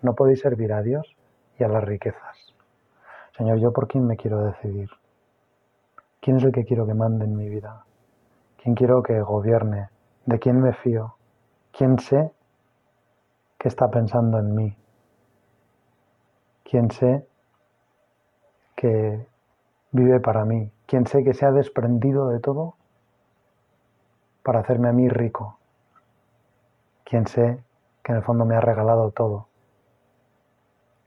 No 0.02 0.14
podéis 0.14 0.40
servir 0.40 0.72
a 0.72 0.82
Dios 0.82 1.16
y 1.58 1.64
a 1.64 1.68
las 1.68 1.82
riquezas. 1.82 2.54
Señor, 3.36 3.58
¿yo 3.58 3.72
por 3.72 3.88
quién 3.88 4.06
me 4.06 4.16
quiero 4.16 4.44
decidir? 4.44 4.90
¿Quién 6.20 6.36
es 6.36 6.44
el 6.44 6.52
que 6.52 6.64
quiero 6.64 6.86
que 6.86 6.94
mande 6.94 7.24
en 7.24 7.36
mi 7.36 7.48
vida? 7.48 7.84
¿Quién 8.62 8.74
quiero 8.74 9.02
que 9.02 9.20
gobierne? 9.22 9.88
¿De 10.26 10.38
quién 10.38 10.60
me 10.60 10.74
fío? 10.74 11.14
¿Quién 11.72 11.98
sé 11.98 12.30
que 13.58 13.68
está 13.68 13.90
pensando 13.90 14.38
en 14.38 14.54
mí? 14.54 14.76
¿Quién 16.70 16.88
sé 16.92 17.26
que 18.76 19.26
vive 19.90 20.20
para 20.20 20.44
mí? 20.44 20.70
¿Quién 20.86 21.04
sé 21.04 21.24
que 21.24 21.34
se 21.34 21.44
ha 21.44 21.50
desprendido 21.50 22.28
de 22.28 22.38
todo 22.38 22.76
para 24.44 24.60
hacerme 24.60 24.88
a 24.88 24.92
mí 24.92 25.08
rico? 25.08 25.58
¿Quién 27.02 27.26
sé 27.26 27.60
que 28.04 28.12
en 28.12 28.18
el 28.18 28.24
fondo 28.24 28.44
me 28.44 28.54
ha 28.54 28.60
regalado 28.60 29.10
todo? 29.10 29.48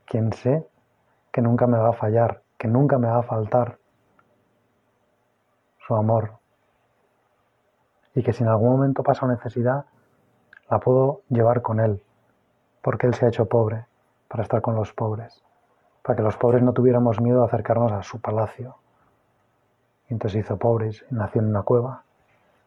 ¿Quién 0.04 0.34
sé 0.34 0.68
que 1.32 1.40
nunca 1.40 1.66
me 1.66 1.78
va 1.78 1.88
a 1.88 1.94
fallar, 1.94 2.42
que 2.58 2.68
nunca 2.68 2.98
me 2.98 3.08
va 3.08 3.20
a 3.20 3.22
faltar 3.22 3.78
su 5.86 5.94
amor? 5.94 6.32
Y 8.14 8.22
que 8.22 8.34
si 8.34 8.42
en 8.42 8.50
algún 8.50 8.72
momento 8.72 9.02
pasa 9.02 9.26
necesidad, 9.26 9.86
la 10.68 10.78
puedo 10.78 11.22
llevar 11.30 11.62
con 11.62 11.80
él, 11.80 12.02
porque 12.82 13.06
él 13.06 13.14
se 13.14 13.24
ha 13.24 13.28
hecho 13.28 13.46
pobre 13.46 13.86
para 14.28 14.42
estar 14.42 14.60
con 14.60 14.74
los 14.74 14.92
pobres, 14.92 15.43
para 16.04 16.16
que 16.16 16.22
los 16.22 16.36
pobres 16.36 16.62
no 16.62 16.74
tuviéramos 16.74 17.18
miedo 17.22 17.42
a 17.42 17.46
acercarnos 17.46 17.90
a 17.90 18.02
su 18.02 18.20
palacio. 18.20 18.76
Y 20.10 20.12
entonces 20.12 20.44
hizo 20.44 20.58
pobres, 20.58 21.02
nació 21.08 21.40
en 21.40 21.48
una 21.48 21.62
cueva 21.62 22.02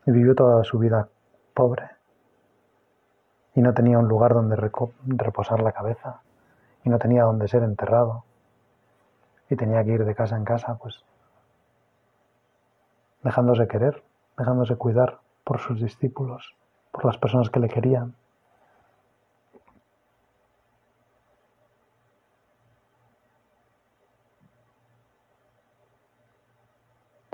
y 0.08 0.12
vivió 0.12 0.34
toda 0.34 0.64
su 0.64 0.80
vida 0.80 1.08
pobre. 1.54 1.88
Y 3.54 3.62
no 3.62 3.76
tenía 3.76 4.00
un 4.00 4.08
lugar 4.08 4.34
donde 4.34 4.56
reposar 4.56 5.62
la 5.62 5.72
cabeza, 5.72 6.22
y 6.84 6.90
no 6.90 6.98
tenía 6.98 7.24
donde 7.24 7.48
ser 7.48 7.62
enterrado. 7.62 8.24
Y 9.50 9.56
tenía 9.56 9.84
que 9.84 9.92
ir 9.92 10.06
de 10.06 10.16
casa 10.16 10.36
en 10.36 10.44
casa, 10.44 10.76
pues 10.82 11.04
dejándose 13.22 13.68
querer, 13.68 14.04
dejándose 14.38 14.76
cuidar 14.78 15.20
por 15.44 15.60
sus 15.60 15.80
discípulos, 15.82 16.56
por 16.92 17.06
las 17.06 17.18
personas 17.18 17.50
que 17.50 17.60
le 17.60 17.68
querían. 17.68 18.16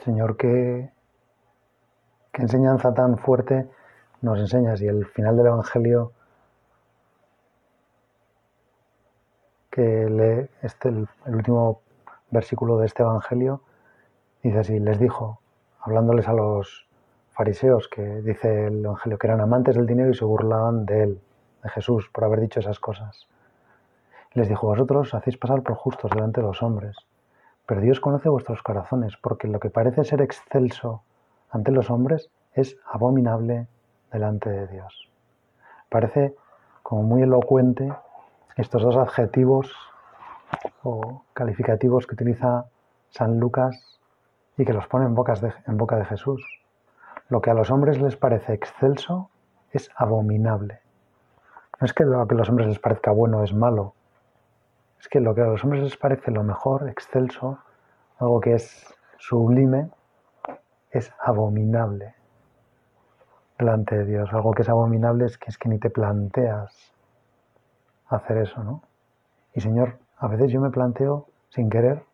Señor, 0.03 0.35
qué, 0.35 0.91
qué 2.33 2.41
enseñanza 2.41 2.93
tan 2.93 3.17
fuerte 3.17 3.69
nos 4.21 4.37
enseñas 4.37 4.81
y 4.81 4.87
el 4.87 5.05
final 5.05 5.37
del 5.37 5.47
Evangelio 5.47 6.11
que 9.71 10.09
lee 10.09 10.49
este, 10.61 10.89
el, 10.89 11.07
último 11.25 11.81
versículo 12.31 12.77
de 12.79 12.85
este 12.85 13.03
Evangelio, 13.03 13.61
dice 14.43 14.59
así, 14.59 14.79
les 14.79 14.99
dijo, 14.99 15.39
hablándoles 15.79 16.27
a 16.27 16.33
los 16.33 16.85
fariseos, 17.31 17.87
que 17.87 18.01
dice 18.01 18.67
el 18.67 18.83
Evangelio, 18.83 19.17
que 19.17 19.27
eran 19.27 19.39
amantes 19.39 19.75
del 19.75 19.87
dinero 19.87 20.11
y 20.11 20.15
se 20.15 20.25
burlaban 20.25 20.85
de 20.85 21.03
él, 21.03 21.21
de 21.63 21.69
Jesús, 21.69 22.09
por 22.13 22.25
haber 22.25 22.41
dicho 22.41 22.59
esas 22.59 22.79
cosas. 22.79 23.27
Les 24.33 24.49
dijo, 24.49 24.67
vosotros 24.67 25.13
hacéis 25.13 25.37
pasar 25.37 25.63
por 25.63 25.75
justos 25.75 26.11
delante 26.11 26.41
de 26.41 26.47
los 26.47 26.61
hombres, 26.61 26.97
pero 27.65 27.81
Dios 27.81 27.99
conoce 27.99 28.29
vuestros 28.29 28.61
corazones, 28.61 29.17
porque 29.17 29.47
lo 29.47 29.59
que 29.59 29.69
parece 29.69 30.03
ser 30.03 30.21
excelso 30.21 31.03
ante 31.49 31.71
los 31.71 31.89
hombres 31.89 32.29
es 32.53 32.77
abominable 32.91 33.67
delante 34.11 34.49
de 34.49 34.67
Dios. 34.67 35.09
Parece 35.89 36.35
como 36.81 37.03
muy 37.03 37.21
elocuente 37.21 37.91
estos 38.55 38.83
dos 38.83 38.97
adjetivos 38.97 39.71
o 40.83 41.23
calificativos 41.33 42.05
que 42.05 42.15
utiliza 42.15 42.65
San 43.09 43.39
Lucas 43.39 43.99
y 44.57 44.65
que 44.65 44.73
los 44.73 44.87
pone 44.87 45.05
en, 45.05 45.15
boca 45.15 45.97
de 45.97 46.05
Jesús. 46.05 46.43
Lo 47.29 47.41
que 47.41 47.49
a 47.49 47.53
los 47.53 47.71
hombres 47.71 47.99
les 48.01 48.15
parece 48.15 48.53
excelso 48.53 49.29
es 49.71 49.89
abominable. 49.95 50.81
No 51.79 51.85
es 51.85 51.93
que 51.93 52.03
lo 52.03 52.27
que 52.27 52.35
a 52.35 52.37
los 52.37 52.49
hombres 52.49 52.67
les 52.67 52.79
parezca 52.79 53.11
bueno 53.11 53.43
es 53.43 53.53
malo. 53.53 53.95
Es 55.03 55.09
que 55.09 55.19
lo 55.19 55.35
que 55.35 55.41
a 55.41 55.47
los 55.47 55.61
hombres 55.65 55.83
les 55.83 55.97
parece 55.97 56.31
lo 56.31 56.43
mejor, 56.43 56.87
excelso, 56.87 57.59
algo 58.19 58.39
que 58.39 58.53
es 58.53 58.95
sublime, 59.17 59.89
es 60.91 61.11
abominable 61.19 62.15
delante 63.59 63.97
de 63.97 64.05
Dios. 64.05 64.31
Algo 64.31 64.53
que 64.53 64.61
es 64.61 64.69
abominable 64.69 65.25
es 65.25 65.37
que 65.37 65.49
es 65.49 65.57
que 65.57 65.67
ni 65.67 65.77
te 65.77 65.89
planteas 65.89 66.93
hacer 68.07 68.37
eso, 68.37 68.63
¿no? 68.63 68.81
Y 69.53 69.59
Señor, 69.59 69.99
a 70.19 70.29
veces 70.29 70.53
yo 70.53 70.61
me 70.61 70.69
planteo, 70.69 71.27
sin 71.49 71.69
querer, 71.69 72.05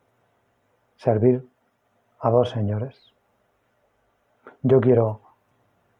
servir 0.95 1.47
a 2.19 2.31
dos 2.31 2.49
señores. 2.49 3.13
Yo 4.63 4.81
quiero 4.81 5.21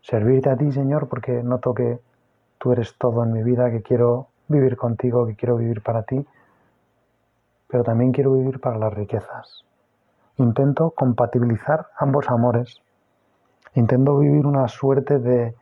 servirte 0.01 0.49
a 0.49 0.57
ti, 0.57 0.71
Señor, 0.71 1.07
porque 1.07 1.43
noto 1.43 1.75
que 1.75 1.99
tú 2.57 2.71
eres 2.71 2.97
todo 2.97 3.23
en 3.23 3.31
mi 3.31 3.43
vida, 3.43 3.69
que 3.69 3.83
quiero 3.83 4.29
vivir 4.47 4.75
contigo, 4.75 5.27
que 5.27 5.35
quiero 5.35 5.55
vivir 5.55 5.83
para 5.83 6.01
ti, 6.01 6.25
pero 7.69 7.83
también 7.83 8.11
quiero 8.11 8.33
vivir 8.33 8.59
para 8.59 8.79
las 8.79 8.93
riquezas. 8.93 9.63
Intento 10.37 10.91
compatibilizar 10.91 11.87
ambos 11.97 12.29
amores. 12.29 12.81
Intento 13.75 14.17
vivir 14.17 14.47
una 14.47 14.67
suerte 14.67 15.19
de 15.19 15.55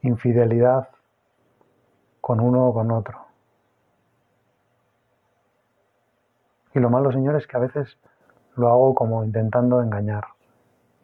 infidelidad 0.00 0.88
con 2.20 2.40
uno 2.40 2.66
o 2.66 2.72
con 2.72 2.90
otro. 2.90 3.26
Y 6.74 6.80
lo 6.80 6.88
malo, 6.88 7.12
Señor, 7.12 7.36
es 7.36 7.46
que 7.46 7.58
a 7.58 7.60
veces 7.60 7.98
lo 8.56 8.68
hago 8.68 8.94
como 8.94 9.22
intentando 9.22 9.82
engañar. 9.82 10.24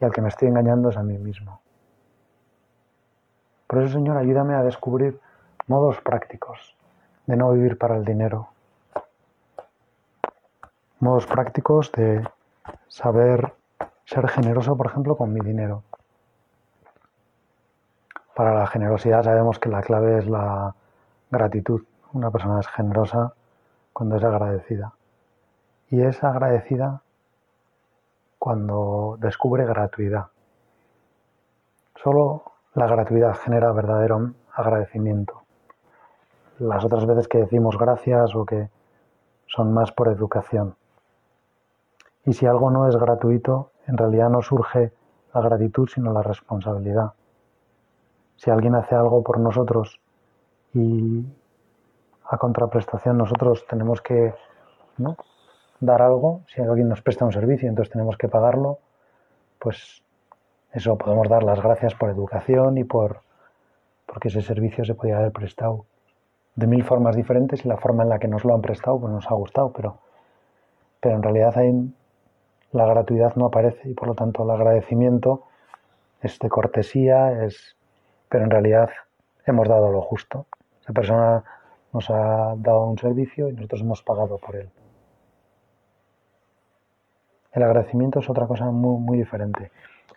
Y 0.01 0.05
al 0.05 0.11
que 0.11 0.21
me 0.21 0.29
estoy 0.29 0.47
engañando 0.47 0.89
es 0.89 0.97
a 0.97 1.03
mí 1.03 1.19
mismo. 1.19 1.61
Por 3.67 3.83
eso, 3.83 3.93
Señor, 3.93 4.17
ayúdame 4.17 4.55
a 4.55 4.63
descubrir 4.63 5.19
modos 5.67 6.01
prácticos 6.01 6.75
de 7.27 7.35
no 7.35 7.51
vivir 7.51 7.77
para 7.77 7.97
el 7.97 8.05
dinero. 8.05 8.49
Modos 11.01 11.25
prácticos 11.27 11.93
de 11.93 12.27
saber 12.89 13.53
ser 14.03 14.27
generoso, 14.27 14.75
por 14.75 14.87
ejemplo, 14.87 15.15
con 15.15 15.31
mi 15.31 15.39
dinero. 15.39 15.83
Para 18.35 18.53
la 18.53 18.67
generosidad 18.67 19.23
sabemos 19.23 19.59
que 19.59 19.69
la 19.69 19.81
clave 19.81 20.17
es 20.17 20.27
la 20.27 20.75
gratitud. 21.31 21.83
Una 22.11 22.31
persona 22.31 22.59
es 22.59 22.67
generosa 22.67 23.33
cuando 23.93 24.17
es 24.17 24.23
agradecida. 24.25 24.91
Y 25.89 26.01
es 26.01 26.21
agradecida 26.21 27.01
cuando 28.37 29.15
descubre 29.21 29.65
gratuidad. 29.65 30.27
Solo 31.95 32.43
la 32.73 32.87
gratuidad 32.87 33.35
genera 33.35 33.71
verdadero 33.71 34.33
agradecimiento. 34.53 35.43
Las 36.57 36.83
otras 36.83 37.05
veces 37.05 37.29
que 37.29 37.37
decimos 37.37 37.77
gracias 37.77 38.35
o 38.35 38.45
que 38.45 38.69
son 39.47 39.73
más 39.73 39.93
por 39.93 40.09
educación. 40.09 40.75
Y 42.25 42.33
si 42.33 42.45
algo 42.45 42.69
no 42.69 42.87
es 42.87 42.95
gratuito, 42.95 43.71
en 43.87 43.97
realidad 43.97 44.29
no 44.29 44.41
surge 44.41 44.91
la 45.33 45.41
gratitud, 45.41 45.87
sino 45.87 46.11
la 46.13 46.21
responsabilidad. 46.21 47.13
Si 48.35 48.49
alguien 48.49 48.75
hace 48.75 48.95
algo 48.95 49.23
por 49.23 49.39
nosotros 49.39 49.99
y 50.73 51.25
a 52.25 52.37
contraprestación 52.37 53.17
nosotros 53.17 53.65
tenemos 53.67 54.01
que 54.01 54.33
dar 55.79 56.01
algo, 56.01 56.41
si 56.47 56.61
alguien 56.61 56.89
nos 56.89 57.01
presta 57.01 57.25
un 57.25 57.31
servicio, 57.31 57.67
entonces 57.67 57.91
tenemos 57.91 58.17
que 58.17 58.27
pagarlo, 58.27 58.79
pues 59.57 60.03
eso 60.71 60.97
podemos 60.97 61.27
dar 61.27 61.43
las 61.43 61.61
gracias 61.61 61.95
por 61.95 62.09
educación 62.09 62.77
y 62.77 62.83
por 62.83 63.21
porque 64.05 64.29
ese 64.29 64.41
servicio 64.41 64.83
se 64.85 64.95
podía 64.95 65.17
haber 65.17 65.31
prestado 65.31 65.85
de 66.55 66.67
mil 66.67 66.83
formas 66.83 67.15
diferentes 67.15 67.63
y 67.63 67.67
la 67.67 67.77
forma 67.77 68.03
en 68.03 68.09
la 68.09 68.19
que 68.19 68.27
nos 68.27 68.43
lo 68.43 68.53
han 68.53 68.61
prestado 68.61 68.99
pues 68.99 69.13
nos 69.13 69.29
ha 69.29 69.33
gustado, 69.35 69.71
pero, 69.71 69.97
pero 70.99 71.15
en 71.15 71.23
realidad 71.23 71.57
hay, 71.57 71.93
la 72.71 72.85
gratuidad 72.85 73.35
no 73.35 73.45
aparece 73.45 73.89
y 73.89 73.93
por 73.93 74.07
lo 74.07 74.15
tanto 74.15 74.43
el 74.43 74.51
agradecimiento 74.51 75.43
es 76.21 76.37
de 76.39 76.49
cortesía, 76.49 77.45
es, 77.45 77.75
pero 78.29 78.43
en 78.43 78.51
realidad 78.51 78.89
hemos 79.45 79.67
dado 79.67 79.91
lo 79.91 80.01
justo. 80.01 80.45
Esa 80.81 80.93
persona 80.93 81.43
nos 81.93 82.09
ha 82.09 82.55
dado 82.57 82.85
un 82.85 82.97
servicio 82.97 83.49
y 83.49 83.53
nosotros 83.53 83.81
hemos 83.81 84.03
pagado 84.03 84.37
por 84.37 84.55
él. 84.55 84.69
El 87.51 87.63
agradecimiento 87.63 88.19
es 88.19 88.29
otra 88.29 88.45
cosa 88.45 88.65
muy, 88.65 88.99
muy 88.99 89.17
diferente. 89.17 89.71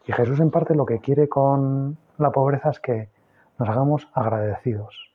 Y 0.07 0.13
Jesús 0.13 0.41
en 0.41 0.51
parte 0.51 0.75
lo 0.75 0.85
que 0.85 0.99
quiere 0.99 1.29
con 1.29 1.97
la 2.19 2.31
pobreza 2.31 2.71
es 2.71 2.81
que 2.81 3.09
nos 3.59 3.69
hagamos 3.69 4.09
agradecidos. 4.13 5.13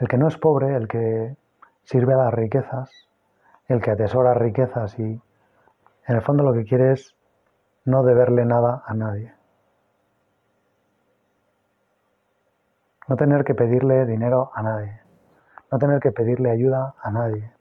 El 0.00 0.08
que 0.08 0.16
no 0.16 0.28
es 0.28 0.36
pobre, 0.36 0.74
el 0.74 0.88
que 0.88 1.36
sirve 1.84 2.14
a 2.14 2.18
las 2.18 2.34
riquezas, 2.34 2.90
el 3.68 3.80
que 3.80 3.90
atesora 3.90 4.34
riquezas 4.34 4.98
y 4.98 5.20
en 6.08 6.16
el 6.16 6.22
fondo 6.22 6.42
lo 6.42 6.54
que 6.54 6.64
quiere 6.64 6.92
es 6.92 7.14
no 7.84 8.02
deberle 8.02 8.46
nada 8.46 8.82
a 8.86 8.94
nadie. 8.94 9.34
No 13.06 13.16
tener 13.16 13.44
que 13.44 13.54
pedirle 13.54 14.06
dinero 14.06 14.50
a 14.54 14.62
nadie. 14.62 15.00
No 15.70 15.78
tener 15.78 16.00
que 16.00 16.10
pedirle 16.10 16.50
ayuda 16.50 16.94
a 17.00 17.10
nadie. 17.10 17.52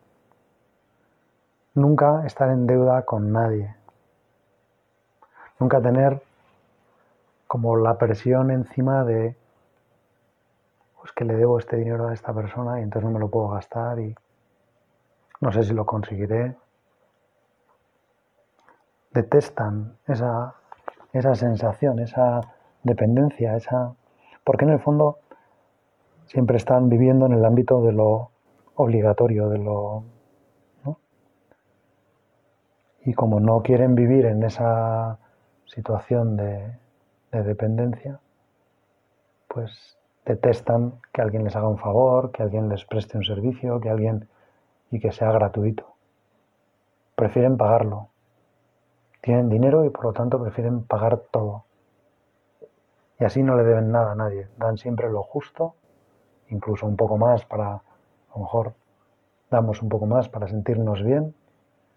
Nunca 1.75 2.25
estar 2.25 2.49
en 2.49 2.65
deuda 2.67 3.03
con 3.03 3.33
nadie. 3.33 3.75
Nunca 5.59 5.81
tener 5.81 6.21
como 7.47 7.75
la 7.75 7.97
presión 7.97 8.51
encima 8.51 9.03
de 9.03 9.35
pues 10.99 11.11
que 11.11 11.25
le 11.25 11.35
debo 11.35 11.59
este 11.59 11.75
dinero 11.75 12.07
a 12.07 12.13
esta 12.13 12.33
persona 12.33 12.79
y 12.79 12.83
entonces 12.83 13.09
no 13.09 13.13
me 13.13 13.19
lo 13.19 13.29
puedo 13.29 13.49
gastar 13.49 13.99
y 13.99 14.15
no 15.41 15.51
sé 15.51 15.63
si 15.63 15.73
lo 15.73 15.85
conseguiré. 15.85 16.55
Detestan 19.17 19.97
esa, 20.07 20.53
esa 21.11 21.33
sensación, 21.33 21.97
esa 21.97 22.41
dependencia, 22.83 23.55
esa 23.55 23.95
porque 24.43 24.65
en 24.65 24.71
el 24.71 24.79
fondo 24.79 25.17
siempre 26.27 26.57
están 26.57 26.87
viviendo 26.87 27.25
en 27.25 27.33
el 27.33 27.43
ámbito 27.43 27.81
de 27.81 27.93
lo 27.93 28.29
obligatorio, 28.75 29.49
de 29.49 29.57
lo 29.57 30.03
y 33.03 33.13
como 33.13 33.39
no 33.39 33.63
quieren 33.63 33.95
vivir 33.95 34.25
en 34.25 34.43
esa 34.43 35.17
situación 35.65 36.37
de, 36.37 36.77
dependencia, 37.31 38.19
pues 39.47 39.97
detestan 40.25 40.99
que 41.13 41.21
alguien 41.21 41.43
les 41.43 41.55
haga 41.55 41.69
un 41.69 41.77
favor, 41.77 42.31
que 42.31 42.43
alguien 42.43 42.67
les 42.67 42.83
preste 42.85 43.17
un 43.17 43.23
servicio, 43.23 43.79
que 43.79 43.89
alguien 43.89 44.27
y 44.91 44.99
que 44.99 45.11
sea 45.11 45.31
gratuito. 45.31 45.95
Prefieren 47.15 47.57
pagarlo. 47.57 48.09
Tienen 49.21 49.49
dinero 49.49 49.85
y 49.85 49.89
por 49.89 50.05
lo 50.05 50.13
tanto 50.13 50.41
prefieren 50.41 50.83
pagar 50.83 51.17
todo. 51.31 51.65
Y 53.19 53.25
así 53.25 53.41
no 53.41 53.55
le 53.55 53.63
deben 53.63 53.91
nada 53.91 54.11
a 54.11 54.15
nadie. 54.15 54.47
Dan 54.57 54.77
siempre 54.77 55.09
lo 55.09 55.23
justo, 55.23 55.75
incluso 56.49 56.85
un 56.85 56.95
poco 56.95 57.17
más 57.17 57.45
para, 57.45 57.73
a 57.73 57.81
lo 58.35 58.41
mejor 58.41 58.73
damos 59.49 59.81
un 59.81 59.89
poco 59.89 60.05
más 60.05 60.29
para 60.29 60.47
sentirnos 60.47 61.03
bien. 61.03 61.33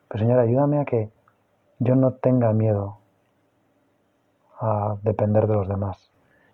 Pero 0.09 0.25
Señor, 0.25 0.39
ayúdame 0.39 0.81
a 0.81 0.85
que 0.85 1.11
yo 1.79 1.95
no 1.95 2.13
tenga 2.15 2.53
miedo 2.53 2.99
a 4.59 4.97
depender 5.03 5.47
de 5.47 5.55
los 5.55 5.69
demás. 5.69 6.11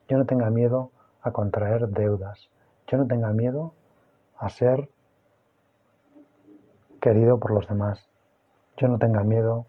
Yo 0.08 0.18
no 0.18 0.26
tenga 0.26 0.50
miedo 0.50 0.90
a 1.22 1.32
contraer 1.32 1.88
deudas. 1.88 2.48
Yo 2.86 2.98
no 2.98 3.06
tenga 3.06 3.32
miedo 3.32 3.72
a 4.38 4.48
ser 4.48 4.88
querido 7.00 7.38
por 7.38 7.50
los 7.50 7.66
demás. 7.68 8.08
Yo 8.76 8.88
no 8.88 8.98
tenga 8.98 9.24
miedo 9.24 9.66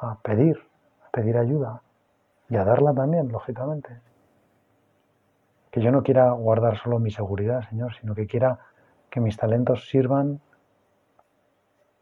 a 0.00 0.16
pedir, 0.16 0.58
a 1.06 1.10
pedir 1.10 1.36
ayuda 1.36 1.82
y 2.48 2.56
a 2.56 2.64
darla 2.64 2.92
también, 2.92 3.30
lógicamente. 3.30 4.00
Que 5.70 5.80
yo 5.80 5.92
no 5.92 6.02
quiera 6.02 6.32
guardar 6.32 6.78
solo 6.78 6.98
mi 6.98 7.10
seguridad, 7.10 7.62
Señor, 7.68 7.94
sino 7.94 8.14
que 8.14 8.26
quiera 8.26 8.58
que 9.08 9.20
mis 9.20 9.36
talentos 9.36 9.88
sirvan 9.88 10.40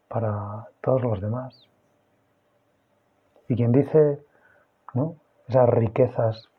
para 0.07 0.67
todos 0.81 1.03
los 1.03 1.21
demás. 1.21 1.67
Y 3.47 3.55
quien 3.55 3.71
dice, 3.71 4.19
¿no? 4.93 5.15
esas 5.47 5.69
riquezas 5.69 6.49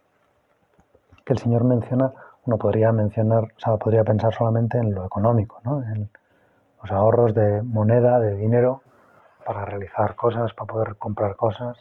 que 1.25 1.33
el 1.33 1.39
Señor 1.39 1.65
menciona, 1.65 2.13
uno 2.47 2.59
podría 2.59 2.93
mencionar, 2.93 3.45
o 3.45 3.61
sea, 3.61 3.77
podría 3.77 4.05
pensar 4.05 4.35
solamente 4.35 4.79
en 4.79 4.95
lo 4.95 5.05
económico, 5.05 5.61
¿no? 5.65 5.83
en 5.83 6.11
los 6.83 6.91
ahorros 6.91 7.35
de 7.35 7.63
moneda, 7.63 8.19
de 8.19 8.37
dinero, 8.37 8.83
para 9.51 9.65
realizar 9.65 10.15
cosas, 10.15 10.55
para 10.55 10.73
poder 10.73 10.95
comprar 10.95 11.35
cosas. 11.35 11.77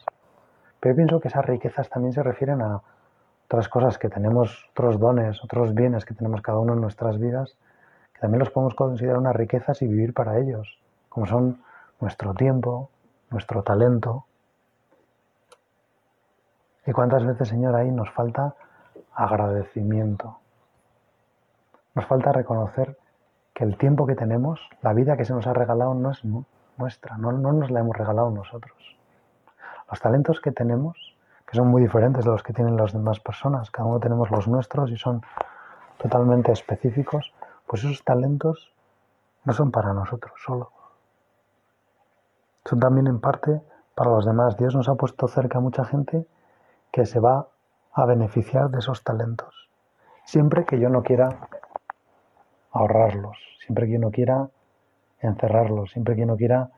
Pero 0.80 0.92
yo 0.92 0.96
pienso 0.96 1.20
que 1.20 1.28
esas 1.28 1.46
riquezas 1.46 1.88
también 1.88 2.12
se 2.12 2.20
refieren 2.20 2.60
a 2.62 2.82
otras 3.44 3.68
cosas 3.68 3.96
que 3.96 4.08
tenemos, 4.08 4.68
otros 4.72 4.98
dones, 4.98 5.44
otros 5.44 5.72
bienes 5.72 6.04
que 6.04 6.12
tenemos 6.12 6.42
cada 6.42 6.58
uno 6.58 6.72
en 6.72 6.80
nuestras 6.80 7.20
vidas, 7.20 7.56
que 8.12 8.18
también 8.18 8.40
los 8.40 8.50
podemos 8.50 8.74
considerar 8.74 9.18
unas 9.18 9.36
riquezas 9.36 9.82
y 9.82 9.86
vivir 9.86 10.14
para 10.14 10.38
ellos, 10.38 10.80
como 11.08 11.26
son 11.26 11.62
nuestro 12.00 12.34
tiempo, 12.34 12.90
nuestro 13.30 13.62
talento, 13.62 14.26
¿Y 16.84 16.92
cuántas 16.92 17.24
veces, 17.24 17.46
Señor, 17.46 17.76
ahí 17.76 17.88
nos 17.92 18.10
falta 18.10 18.56
agradecimiento? 19.14 20.38
Nos 21.94 22.04
falta 22.06 22.32
reconocer 22.32 22.98
que 23.54 23.62
el 23.62 23.76
tiempo 23.78 24.06
que 24.06 24.16
tenemos, 24.16 24.60
la 24.82 24.92
vida 24.92 25.16
que 25.16 25.24
se 25.24 25.32
nos 25.32 25.46
ha 25.46 25.52
regalado 25.52 25.94
no 25.94 26.10
es 26.10 26.24
no 27.18 27.32
nos 27.32 27.70
la 27.70 27.80
hemos 27.80 27.96
regalado 27.96 28.30
nosotros. 28.30 28.96
Los 29.90 30.00
talentos 30.00 30.40
que 30.40 30.52
tenemos, 30.52 31.16
que 31.46 31.56
son 31.56 31.68
muy 31.68 31.82
diferentes 31.82 32.24
de 32.24 32.30
los 32.30 32.42
que 32.42 32.52
tienen 32.52 32.76
las 32.76 32.92
demás 32.92 33.20
personas, 33.20 33.70
cada 33.70 33.88
uno 33.88 34.00
tenemos 34.00 34.30
los 34.30 34.46
nuestros 34.48 34.90
y 34.90 34.96
son 34.96 35.22
totalmente 35.98 36.52
específicos, 36.52 37.34
pues 37.66 37.84
esos 37.84 38.04
talentos 38.04 38.72
no 39.44 39.52
son 39.52 39.70
para 39.70 39.92
nosotros 39.92 40.32
solo. 40.44 40.70
Son 42.64 42.78
también 42.78 43.06
en 43.06 43.20
parte 43.20 43.60
para 43.94 44.10
los 44.10 44.24
demás. 44.24 44.56
Dios 44.56 44.74
nos 44.74 44.88
ha 44.88 44.94
puesto 44.94 45.28
cerca 45.28 45.58
a 45.58 45.60
mucha 45.60 45.84
gente 45.84 46.26
que 46.92 47.06
se 47.06 47.20
va 47.20 47.48
a 47.92 48.04
beneficiar 48.06 48.70
de 48.70 48.78
esos 48.78 49.02
talentos. 49.02 49.68
Siempre 50.24 50.64
que 50.64 50.78
yo 50.78 50.88
no 50.88 51.02
quiera 51.02 51.48
ahorrarlos, 52.70 53.36
siempre 53.64 53.86
que 53.86 53.94
yo 53.94 53.98
no 53.98 54.10
quiera 54.10 54.48
encerrarlos, 55.20 55.90
siempre 55.90 56.14
que 56.14 56.22
yo 56.22 56.26
no 56.26 56.36
quiera 56.36 56.70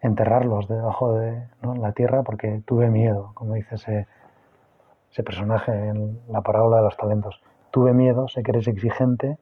enterrarlos 0.00 0.68
debajo 0.68 1.14
de 1.14 1.48
la 1.62 1.92
tierra 1.92 2.22
porque 2.22 2.62
tuve 2.66 2.90
miedo, 2.90 3.32
como 3.34 3.54
dice 3.54 3.76
ese, 3.76 4.06
ese 5.10 5.22
personaje 5.22 5.72
en 5.72 6.20
la 6.28 6.42
parábola 6.42 6.78
de 6.78 6.82
los 6.82 6.96
talentos. 6.96 7.42
Tuve 7.70 7.92
miedo, 7.92 8.28
sé 8.28 8.42
que 8.42 8.50
eres 8.50 8.68
exigente 8.68 9.38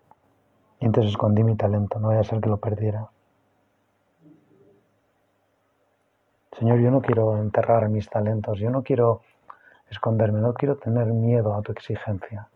y 0.81 0.87
entonces 0.87 1.13
escondí 1.13 1.43
mi 1.43 1.57
talento, 1.57 1.99
no 1.99 2.09
vaya 2.09 2.21
a 2.21 2.25
ser 2.25 2.41
que 2.41 2.49
lo 2.49 2.59
perdiera. 2.59 3.09
Señor, 6.59 6.79
yo 6.81 6.91
no 6.91 7.01
quiero 7.01 7.39
enterrar 7.39 7.89
mis 7.89 8.09
talentos, 8.09 8.59
yo 8.59 8.71
no 8.71 8.83
quiero 8.83 9.23
esconderme, 9.91 10.41
no 10.41 10.55
quiero 10.55 10.77
tener 10.77 11.07
miedo 11.07 11.55
a 11.55 11.63
tu 11.63 11.73
exigencia, 11.73 12.49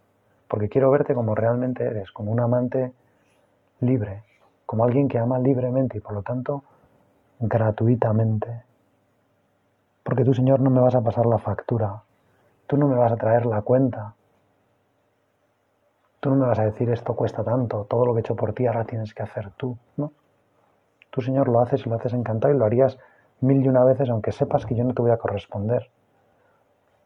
porque 0.48 0.68
quiero 0.68 0.90
verte 0.90 1.14
como 1.14 1.34
realmente 1.34 1.84
eres, 1.84 2.12
como 2.12 2.30
un 2.30 2.40
amante 2.40 2.92
libre, 3.80 4.22
como 4.66 4.84
alguien 4.84 5.08
que 5.08 5.18
ama 5.18 5.38
libremente 5.38 5.98
y 5.98 6.00
por 6.00 6.12
lo 6.12 6.22
tanto 6.22 6.64
gratuitamente. 7.38 8.64
Porque 10.02 10.24
tú, 10.24 10.34
Señor, 10.34 10.60
no 10.60 10.70
me 10.70 10.80
vas 10.80 10.94
a 10.94 11.00
pasar 11.00 11.26
la 11.26 11.38
factura, 11.38 12.02
tú 12.66 12.76
no 12.76 12.88
me 12.88 12.96
vas 12.96 13.12
a 13.12 13.16
traer 13.16 13.46
la 13.46 13.62
cuenta, 13.62 14.14
tú 16.20 16.30
no 16.30 16.36
me 16.36 16.46
vas 16.46 16.58
a 16.58 16.64
decir 16.64 16.90
esto 16.90 17.14
cuesta 17.14 17.42
tanto, 17.42 17.84
todo 17.84 18.04
lo 18.04 18.12
que 18.12 18.18
he 18.18 18.20
hecho 18.20 18.36
por 18.36 18.52
ti 18.52 18.66
ahora 18.66 18.84
tienes 18.84 19.14
que 19.14 19.22
hacer 19.22 19.50
tú, 19.56 19.76
¿no? 19.96 20.12
Tú, 21.10 21.22
Señor, 21.22 21.48
lo 21.48 21.60
haces 21.60 21.86
y 21.86 21.88
lo 21.88 21.96
haces 21.96 22.12
encantado 22.12 22.52
y 22.52 22.58
lo 22.58 22.66
harías 22.66 22.98
mil 23.40 23.64
y 23.64 23.68
una 23.68 23.84
veces 23.84 24.10
aunque 24.10 24.32
sepas 24.32 24.66
que 24.66 24.74
yo 24.74 24.84
no 24.84 24.94
te 24.94 25.02
voy 25.02 25.10
a 25.10 25.18
corresponder 25.18 25.90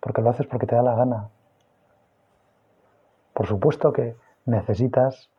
porque 0.01 0.23
lo 0.23 0.31
haces 0.31 0.47
porque 0.47 0.67
te 0.67 0.75
da 0.75 0.83
la 0.83 0.95
gana. 0.95 1.29
Por 3.35 3.47
supuesto 3.47 3.93
que 3.93 4.17
necesitas 4.47 5.31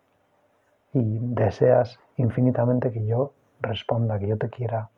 y 0.93 1.19
deseas 1.19 1.99
infinitamente 2.17 2.91
que 2.91 3.05
yo 3.05 3.33
responda, 3.61 4.19
que 4.19 4.27
yo 4.27 4.37
te 4.37 4.49
quiera, 4.49 4.89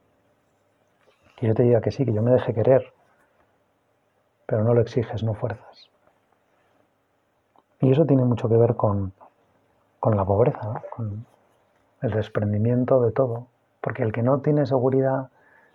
que 1.35 1.47
yo 1.47 1.53
te 1.53 1.63
diga 1.63 1.81
que 1.81 1.91
sí, 1.91 2.05
que 2.05 2.13
yo 2.13 2.21
me 2.21 2.31
deje 2.31 2.53
querer, 2.53 2.93
pero 4.45 4.63
no 4.63 4.73
lo 4.73 4.81
exiges, 4.81 5.23
no 5.23 5.33
fuerzas. 5.33 5.89
Y 7.79 7.91
eso 7.91 8.05
tiene 8.05 8.23
mucho 8.23 8.47
que 8.47 8.55
ver 8.55 8.75
con, 8.75 9.13
la 10.03 10.25
pobreza, 10.25 10.81
con 10.91 11.25
el 12.01 12.11
desprendimiento 12.11 13.01
de 13.01 13.11
todo, 13.11 13.47
porque 13.81 14.03
el 14.03 14.13
que 14.13 14.23
no 14.23 14.39
tiene 14.39 14.65
seguridad, 14.65 15.29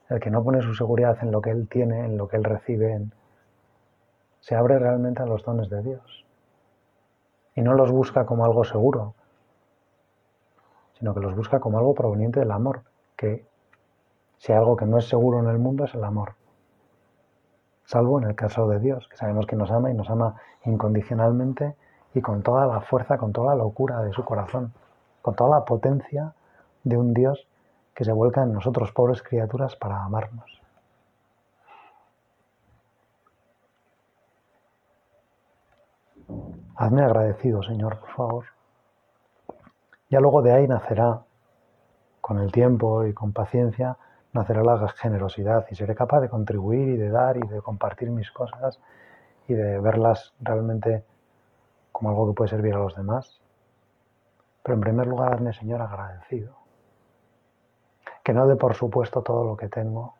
el 0.08 0.20
que 0.20 0.30
no 0.30 0.42
pone 0.42 0.62
su 0.62 0.74
seguridad 0.74 1.18
en 1.22 1.32
lo 1.32 1.42
que 1.42 1.50
él 1.50 1.68
tiene, 1.68 2.06
en 2.06 2.16
lo 2.16 2.28
que 2.28 2.36
él 2.36 2.44
recibe, 2.44 2.92
en, 2.92 3.12
se 4.40 4.54
abre 4.54 4.78
realmente 4.78 5.22
a 5.22 5.26
los 5.26 5.44
dones 5.44 5.68
de 5.68 5.82
Dios. 5.82 6.24
Y 7.54 7.60
no 7.60 7.74
los 7.74 7.90
busca 7.90 8.24
como 8.24 8.44
algo 8.44 8.64
seguro, 8.64 9.14
sino 10.98 11.14
que 11.14 11.20
los 11.20 11.34
busca 11.36 11.60
como 11.60 11.78
algo 11.78 11.94
proveniente 11.94 12.40
del 12.40 12.50
amor, 12.50 12.82
que 13.16 13.46
si 14.38 14.52
algo 14.52 14.76
que 14.76 14.86
no 14.86 14.98
es 14.98 15.08
seguro 15.08 15.38
en 15.38 15.48
el 15.48 15.58
mundo 15.58 15.84
es 15.84 15.94
el 15.94 16.04
amor. 16.04 16.34
Salvo 17.84 18.20
en 18.20 18.28
el 18.28 18.34
caso 18.34 18.68
de 18.68 18.80
Dios, 18.80 19.08
que 19.08 19.16
sabemos 19.16 19.46
que 19.46 19.56
nos 19.56 19.70
ama 19.70 19.90
y 19.90 19.94
nos 19.94 20.10
ama 20.10 20.36
incondicionalmente 20.64 21.74
y 22.14 22.20
con 22.20 22.42
toda 22.42 22.66
la 22.66 22.80
fuerza, 22.80 23.16
con 23.16 23.32
toda 23.32 23.54
la 23.54 23.62
locura 23.62 24.02
de 24.02 24.12
su 24.12 24.24
corazón, 24.24 24.72
con 25.22 25.34
toda 25.34 25.58
la 25.58 25.64
potencia 25.64 26.34
de 26.84 26.96
un 26.96 27.14
Dios 27.14 27.46
que 27.94 28.04
se 28.04 28.12
vuelca 28.12 28.42
en 28.42 28.52
nosotros, 28.52 28.92
pobres 28.92 29.22
criaturas, 29.22 29.74
para 29.76 30.04
amarnos. 30.04 30.60
Hazme 36.76 37.02
agradecido, 37.02 37.62
Señor, 37.62 37.98
por 37.98 38.10
favor. 38.10 38.57
Ya 40.10 40.20
luego 40.20 40.42
de 40.42 40.52
ahí 40.52 40.66
nacerá, 40.66 41.22
con 42.20 42.38
el 42.38 42.50
tiempo 42.50 43.04
y 43.04 43.12
con 43.12 43.32
paciencia, 43.32 43.96
nacerá 44.32 44.62
la 44.62 44.88
generosidad 44.88 45.66
y 45.70 45.74
seré 45.74 45.94
capaz 45.94 46.20
de 46.20 46.28
contribuir 46.28 46.88
y 46.88 46.96
de 46.96 47.10
dar 47.10 47.36
y 47.36 47.46
de 47.46 47.60
compartir 47.60 48.10
mis 48.10 48.30
cosas 48.30 48.80
y 49.48 49.54
de 49.54 49.78
verlas 49.80 50.34
realmente 50.40 51.04
como 51.92 52.10
algo 52.10 52.28
que 52.28 52.34
puede 52.34 52.50
servir 52.50 52.74
a 52.74 52.78
los 52.78 52.94
demás. 52.96 53.40
Pero 54.62 54.74
en 54.74 54.80
primer 54.80 55.06
lugar, 55.06 55.34
hazme, 55.34 55.52
Señor, 55.52 55.82
agradecido. 55.82 56.54
Que 58.22 58.32
no 58.32 58.46
dé 58.46 58.56
por 58.56 58.74
supuesto 58.74 59.22
todo 59.22 59.44
lo 59.44 59.56
que 59.56 59.68
tengo. 59.68 60.14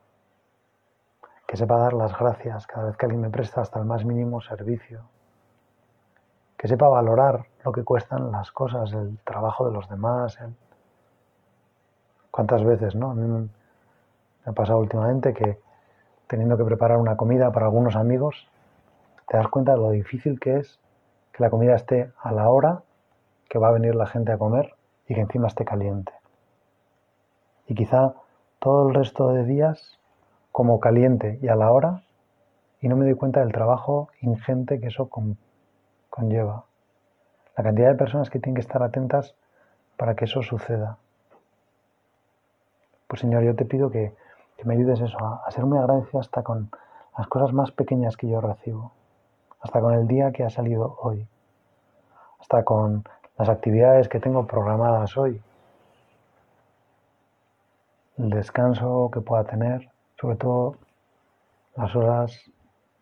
Que 1.47 1.57
sepa 1.57 1.79
dar 1.79 1.93
las 1.93 2.19
gracias 2.19 2.67
cada 2.67 2.87
vez 2.87 2.97
que 2.97 3.07
alguien 3.07 3.23
me 3.23 3.31
presta 3.31 3.61
hasta 3.61 3.79
el 3.79 3.85
más 3.85 4.05
mínimo 4.05 4.41
servicio. 4.41 5.03
Que 6.59 6.69
sepa 6.69 6.89
valorar 6.89 7.47
lo 7.65 7.73
que 7.73 7.85
cuestan 7.85 8.31
las 8.31 8.53
cosas, 8.53 8.93
el 8.93 9.19
trabajo 9.25 9.67
de 9.67 9.73
los 9.73 9.89
demás. 9.89 10.39
¿Cuántas 12.31 12.63
veces, 12.65 12.95
no? 12.95 13.13
A 13.13 13.15
mí 13.15 13.27
me 13.27 13.49
ha 14.45 14.53
pasado 14.53 14.81
últimamente 14.81 15.33
que 15.33 15.59
teniendo 16.27 16.59
que 16.59 16.65
preparar 16.65 16.99
una 16.99 17.17
comida 17.17 17.51
para 17.51 17.67
algunos 17.67 17.97
amigos, 17.97 18.49
te 19.27 19.37
das 19.37 19.49
cuenta 19.49 19.73
de 19.73 19.79
lo 19.79 19.91
difícil 19.91 20.39
que 20.39 20.59
es 20.59 20.79
que 21.33 21.43
la 21.43 21.51
comida 21.51 21.75
esté 21.75 22.13
a 22.21 22.33
la 22.33 22.51
hora 22.51 22.83
que 23.49 23.59
va 23.59 23.69
a 23.69 23.73
venir 23.73 23.95
la 23.95 24.07
gente 24.07 24.33
a 24.33 24.39
comer 24.39 24.75
y 25.07 25.15
que 25.15 25.21
encima 25.21 25.47
esté 25.47 25.65
caliente. 25.65 26.13
Y 27.67 27.75
quizá 27.75 28.15
todo 28.59 28.89
el 28.89 28.95
resto 28.95 29.29
de 29.29 29.45
días 29.45 29.99
como 30.53 30.81
caliente 30.81 31.39
y 31.41 31.49
a 31.49 31.55
la 31.55 31.71
hora 31.71 32.03
y 32.81 32.89
no 32.89 32.97
me 32.97 33.05
doy 33.05 33.15
cuenta 33.15 33.41
del 33.41 33.53
trabajo 33.53 34.09
ingente 34.21 34.81
que 34.81 34.89
eso 34.89 35.09
conlleva. 36.19 36.65
La 37.57 37.63
cantidad 37.65 37.89
de 37.89 37.95
personas 37.95 38.29
que 38.29 38.41
tienen 38.41 38.57
que 38.57 38.61
estar 38.61 38.83
atentas 38.83 39.35
para 39.97 40.15
que 40.15 40.25
eso 40.25 40.43
suceda. 40.43 40.99
Pues 43.07 43.21
Señor, 43.21 43.45
yo 43.45 43.55
te 43.55 43.65
pido 43.65 43.91
que, 43.91 44.15
me 44.65 44.75
ayudes 44.75 45.01
eso, 45.01 45.17
a, 45.25 45.43
a 45.47 45.51
ser 45.53 45.65
muy 45.65 45.79
agradecido 45.79 46.21
hasta 46.21 46.43
con 46.43 46.71
las 47.17 47.29
cosas 47.29 47.53
más 47.53 47.71
pequeñas 47.71 48.17
que 48.17 48.29
yo 48.29 48.41
recibo, 48.41 48.93
hasta 49.61 49.81
con 49.81 49.95
el 49.95 50.09
día 50.09 50.33
que 50.33 50.45
ha 50.45 50.51
salido 50.51 50.99
hoy, 51.01 51.27
hasta 52.41 52.65
con 52.65 53.05
las 53.39 53.49
actividades 53.49 54.09
que 54.09 54.19
tengo 54.19 54.47
programadas 54.47 55.17
hoy, 55.17 55.41
el 58.19 58.31
descanso 58.31 59.11
que 59.13 59.21
pueda 59.21 59.45
tener, 59.45 59.89
sobre 60.21 60.37
todo 60.37 60.75
las 61.77 61.95
horas 61.95 62.51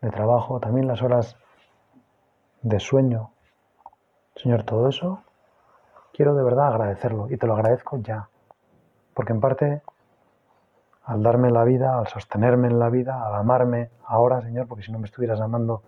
de 0.01 0.11
trabajo, 0.11 0.59
también 0.59 0.87
las 0.87 1.01
horas 1.01 1.35
de 2.67 2.79
sueño. 2.79 3.31
Señor, 4.35 4.63
todo 4.63 4.89
eso 4.89 5.23
quiero 6.13 6.35
de 6.35 6.43
verdad 6.43 6.67
agradecerlo 6.67 7.27
y 7.29 7.37
te 7.37 7.47
lo 7.47 7.53
agradezco 7.53 7.97
ya, 7.97 8.27
porque 9.13 9.33
en 9.33 9.39
parte 9.39 9.81
al 11.05 11.23
darme 11.23 11.49
la 11.49 11.63
vida, 11.63 11.97
al 11.97 12.07
sostenerme 12.07 12.67
en 12.67 12.79
la 12.79 12.89
vida, 12.89 13.25
al 13.25 13.35
amarme 13.35 13.89
ahora, 14.05 14.41
Señor, 14.41 14.67
porque 14.67 14.83
si 14.83 14.91
no 14.91 14.99
me 14.99 15.05
estuvieras 15.05 15.39
amando 15.39 15.81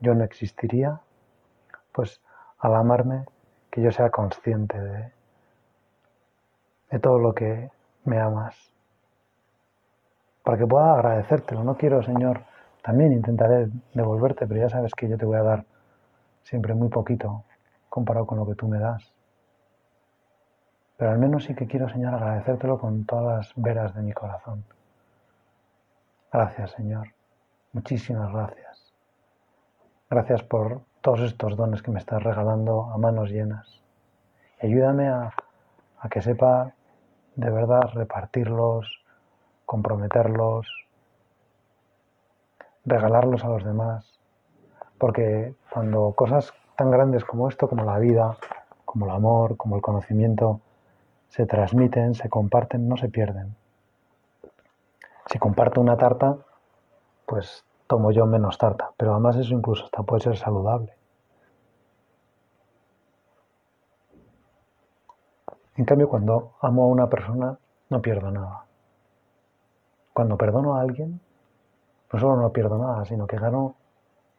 yo 0.00 0.14
no 0.14 0.24
existiría, 0.24 1.00
pues 1.92 2.20
al 2.58 2.74
amarme 2.74 3.24
que 3.70 3.80
yo 3.80 3.92
sea 3.92 4.10
consciente 4.10 4.78
de, 4.78 5.12
de 6.90 6.98
todo 6.98 7.18
lo 7.18 7.34
que 7.34 7.70
me 8.04 8.20
amas. 8.20 8.56
Para 10.42 10.58
que 10.58 10.66
pueda 10.66 10.94
agradecértelo. 10.94 11.64
No 11.64 11.76
quiero, 11.76 12.02
Señor, 12.02 12.42
también 12.82 13.12
intentaré 13.12 13.68
devolverte, 13.94 14.46
pero 14.46 14.60
ya 14.60 14.68
sabes 14.68 14.94
que 14.94 15.08
yo 15.08 15.16
te 15.16 15.24
voy 15.24 15.36
a 15.36 15.42
dar 15.42 15.64
siempre 16.46 16.74
muy 16.74 16.88
poquito 16.88 17.44
comparado 17.88 18.26
con 18.26 18.38
lo 18.38 18.46
que 18.46 18.54
tú 18.54 18.68
me 18.68 18.78
das. 18.78 19.12
Pero 20.96 21.10
al 21.10 21.18
menos 21.18 21.44
sí 21.44 21.54
que 21.54 21.66
quiero, 21.66 21.88
Señor, 21.88 22.14
agradecértelo 22.14 22.78
con 22.78 23.04
todas 23.04 23.36
las 23.36 23.52
veras 23.56 23.94
de 23.94 24.02
mi 24.02 24.12
corazón. 24.12 24.64
Gracias, 26.32 26.70
Señor. 26.72 27.08
Muchísimas 27.72 28.32
gracias. 28.32 28.94
Gracias 30.08 30.42
por 30.42 30.82
todos 31.00 31.20
estos 31.20 31.56
dones 31.56 31.82
que 31.82 31.90
me 31.90 31.98
estás 31.98 32.22
regalando 32.22 32.90
a 32.92 32.96
manos 32.96 33.30
llenas. 33.30 33.82
Ayúdame 34.62 35.08
a, 35.08 35.32
a 35.98 36.08
que 36.08 36.22
sepa 36.22 36.72
de 37.34 37.50
verdad 37.50 37.90
repartirlos, 37.92 38.86
comprometerlos, 39.66 40.66
regalarlos 42.84 43.44
a 43.44 43.48
los 43.48 43.64
demás. 43.64 44.15
Porque 44.98 45.54
cuando 45.70 46.12
cosas 46.12 46.52
tan 46.76 46.90
grandes 46.90 47.24
como 47.24 47.48
esto, 47.48 47.68
como 47.68 47.84
la 47.84 47.98
vida, 47.98 48.36
como 48.84 49.06
el 49.06 49.12
amor, 49.12 49.56
como 49.56 49.76
el 49.76 49.82
conocimiento, 49.82 50.60
se 51.28 51.46
transmiten, 51.46 52.14
se 52.14 52.28
comparten, 52.28 52.88
no 52.88 52.96
se 52.96 53.08
pierden. 53.08 53.54
Si 55.26 55.38
comparto 55.38 55.80
una 55.80 55.96
tarta, 55.96 56.36
pues 57.26 57.64
tomo 57.86 58.10
yo 58.12 58.26
menos 58.26 58.58
tarta, 58.58 58.90
pero 58.96 59.12
además 59.12 59.36
eso 59.36 59.54
incluso 59.54 59.84
hasta 59.84 60.02
puede 60.02 60.22
ser 60.22 60.36
saludable. 60.36 60.94
En 65.76 65.84
cambio, 65.84 66.08
cuando 66.08 66.52
amo 66.62 66.84
a 66.84 66.86
una 66.86 67.08
persona, 67.08 67.58
no 67.90 68.00
pierdo 68.00 68.30
nada. 68.30 68.64
Cuando 70.14 70.38
perdono 70.38 70.76
a 70.76 70.80
alguien, 70.80 71.20
no 72.12 72.18
solo 72.18 72.36
no 72.36 72.50
pierdo 72.50 72.78
nada, 72.78 73.04
sino 73.04 73.26
que 73.26 73.36
gano 73.36 73.74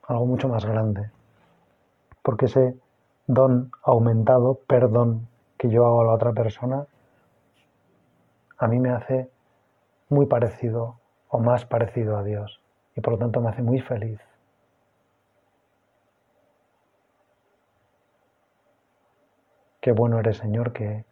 algo 0.07 0.25
mucho 0.25 0.47
más 0.47 0.65
grande. 0.65 1.11
Porque 2.23 2.45
ese 2.45 2.75
don 3.27 3.71
aumentado, 3.83 4.55
perdón 4.67 5.27
que 5.57 5.69
yo 5.69 5.85
hago 5.85 6.01
a 6.01 6.05
la 6.05 6.13
otra 6.13 6.33
persona, 6.33 6.87
a 8.57 8.67
mí 8.67 8.79
me 8.79 8.89
hace 8.89 9.29
muy 10.09 10.25
parecido 10.25 10.95
o 11.29 11.39
más 11.39 11.65
parecido 11.65 12.17
a 12.17 12.23
Dios 12.23 12.61
y 12.95 13.01
por 13.01 13.13
lo 13.13 13.19
tanto 13.19 13.41
me 13.41 13.49
hace 13.49 13.61
muy 13.61 13.81
feliz. 13.81 14.19
Qué 19.81 19.91
bueno 19.91 20.19
eres, 20.19 20.37
Señor, 20.37 20.73
que, 20.73 21.05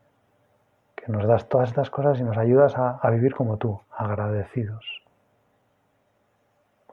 que 0.95 1.11
nos 1.11 1.27
das 1.27 1.47
todas 1.47 1.69
estas 1.69 1.89
cosas 1.89 2.19
y 2.19 2.23
nos 2.23 2.37
ayudas 2.37 2.77
a, 2.77 2.97
a 2.97 3.09
vivir 3.09 3.35
como 3.35 3.57
tú, 3.57 3.79
agradecidos. 3.91 4.85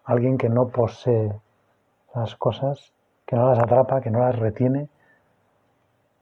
Alguien 0.04 0.36
que 0.36 0.48
no 0.48 0.68
posee 0.68 1.40
las 2.14 2.36
cosas, 2.36 2.92
que 3.26 3.36
no 3.36 3.48
las 3.48 3.58
atrapa, 3.58 4.00
que 4.00 4.10
no 4.10 4.20
las 4.20 4.38
retiene, 4.38 4.88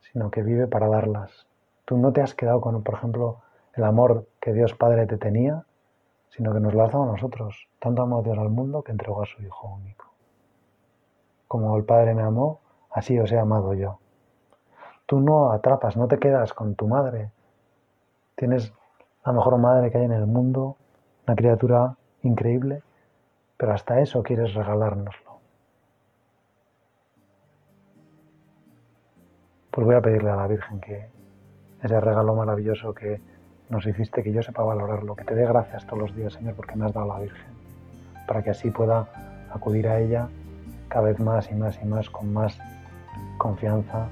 sino 0.01 0.31
que 0.31 0.43
vive 0.43 0.67
para 0.67 0.89
darlas. 0.89 1.47
Tú 1.85 1.97
no 1.97 2.13
te 2.13 2.23
has 2.23 2.35
quedado 2.35 2.61
con, 2.61 2.83
por 2.83 2.95
ejemplo, 2.95 3.39
el 3.75 3.85
amor 3.85 4.27
que 4.41 4.53
Dios 4.53 4.75
Padre 4.75 5.07
te 5.07 5.17
tenía, 5.17 5.65
sino 6.31 6.53
que 6.53 6.61
nos 6.61 6.75
lo 6.75 6.85
has 6.85 6.93
dado 6.93 7.05
a 7.05 7.13
nosotros. 7.13 7.69
Tanto 7.79 8.03
amó 8.03 8.23
Dios 8.23 8.39
al 8.39 8.51
mundo 8.51 8.83
que 8.83 8.93
entregó 8.93 9.23
a 9.23 9.27
su 9.27 9.43
Hijo 9.43 9.69
único. 9.69 10.07
Como 11.49 11.77
el 11.77 11.85
Padre 11.85 12.15
me 12.15 12.23
amó, 12.23 12.61
así 12.91 13.19
os 13.19 13.33
he 13.33 13.39
amado 13.39 13.75
yo. 13.75 13.99
Tú 15.07 15.21
no 15.21 15.51
atrapas, 15.51 15.97
no 15.97 16.07
te 16.07 16.19
quedas 16.19 16.53
con 16.53 16.77
tu 16.77 16.87
madre, 16.87 17.31
Tienes 18.41 18.73
la 19.27 19.33
mejor 19.33 19.59
madre 19.59 19.91
que 19.91 19.99
hay 19.99 20.05
en 20.05 20.13
el 20.13 20.27
mundo, 20.27 20.79
una 21.27 21.37
criatura 21.37 21.95
increíble, 22.23 22.83
pero 23.59 23.75
hasta 23.75 24.01
eso 24.01 24.23
quieres 24.23 24.55
regalárnoslo. 24.55 25.30
Pues 29.71 29.87
voy 29.87 29.95
a 29.95 30.01
pedirle 30.01 30.31
a 30.31 30.37
la 30.37 30.47
Virgen 30.47 30.81
que 30.81 31.09
ese 31.83 32.01
regalo 32.01 32.35
maravilloso 32.35 32.93
que 32.93 33.21
nos 33.69 33.87
hiciste, 33.87 34.23
que 34.23 34.33
yo 34.33 34.43
sepa 34.43 34.63
valorarlo, 34.65 35.15
que 35.15 35.25
te 35.25 35.35
dé 35.35 35.47
gracias 35.47 35.87
todos 35.87 36.01
los 36.01 36.17
días, 36.17 36.33
Señor, 36.33 36.55
porque 36.55 36.75
me 36.75 36.87
has 36.87 36.93
dado 36.93 37.13
a 37.13 37.15
la 37.19 37.21
Virgen, 37.23 37.53
para 38.27 38.43
que 38.43 38.51
así 38.51 38.71
pueda 38.71 39.07
acudir 39.55 39.87
a 39.87 40.01
ella 40.01 40.29
cada 40.89 41.07
vez 41.07 41.21
más 41.21 41.51
y 41.51 41.55
más 41.55 41.79
y 41.81 41.87
más, 41.87 42.11
con 42.11 42.33
más 42.33 42.59
confianza, 43.39 44.09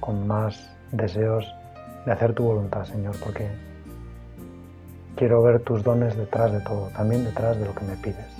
con 0.00 0.26
más 0.26 0.76
deseos 0.90 1.46
de 2.04 2.12
hacer 2.12 2.34
tu 2.34 2.44
voluntad, 2.44 2.84
Señor, 2.84 3.14
porque 3.22 3.48
quiero 5.14 5.40
ver 5.42 5.60
tus 5.60 5.84
dones 5.84 6.16
detrás 6.16 6.52
de 6.52 6.60
todo, 6.60 6.88
también 6.88 7.24
detrás 7.24 7.58
de 7.58 7.66
lo 7.66 7.74
que 7.74 7.84
me 7.84 7.96
pides. 7.96 8.39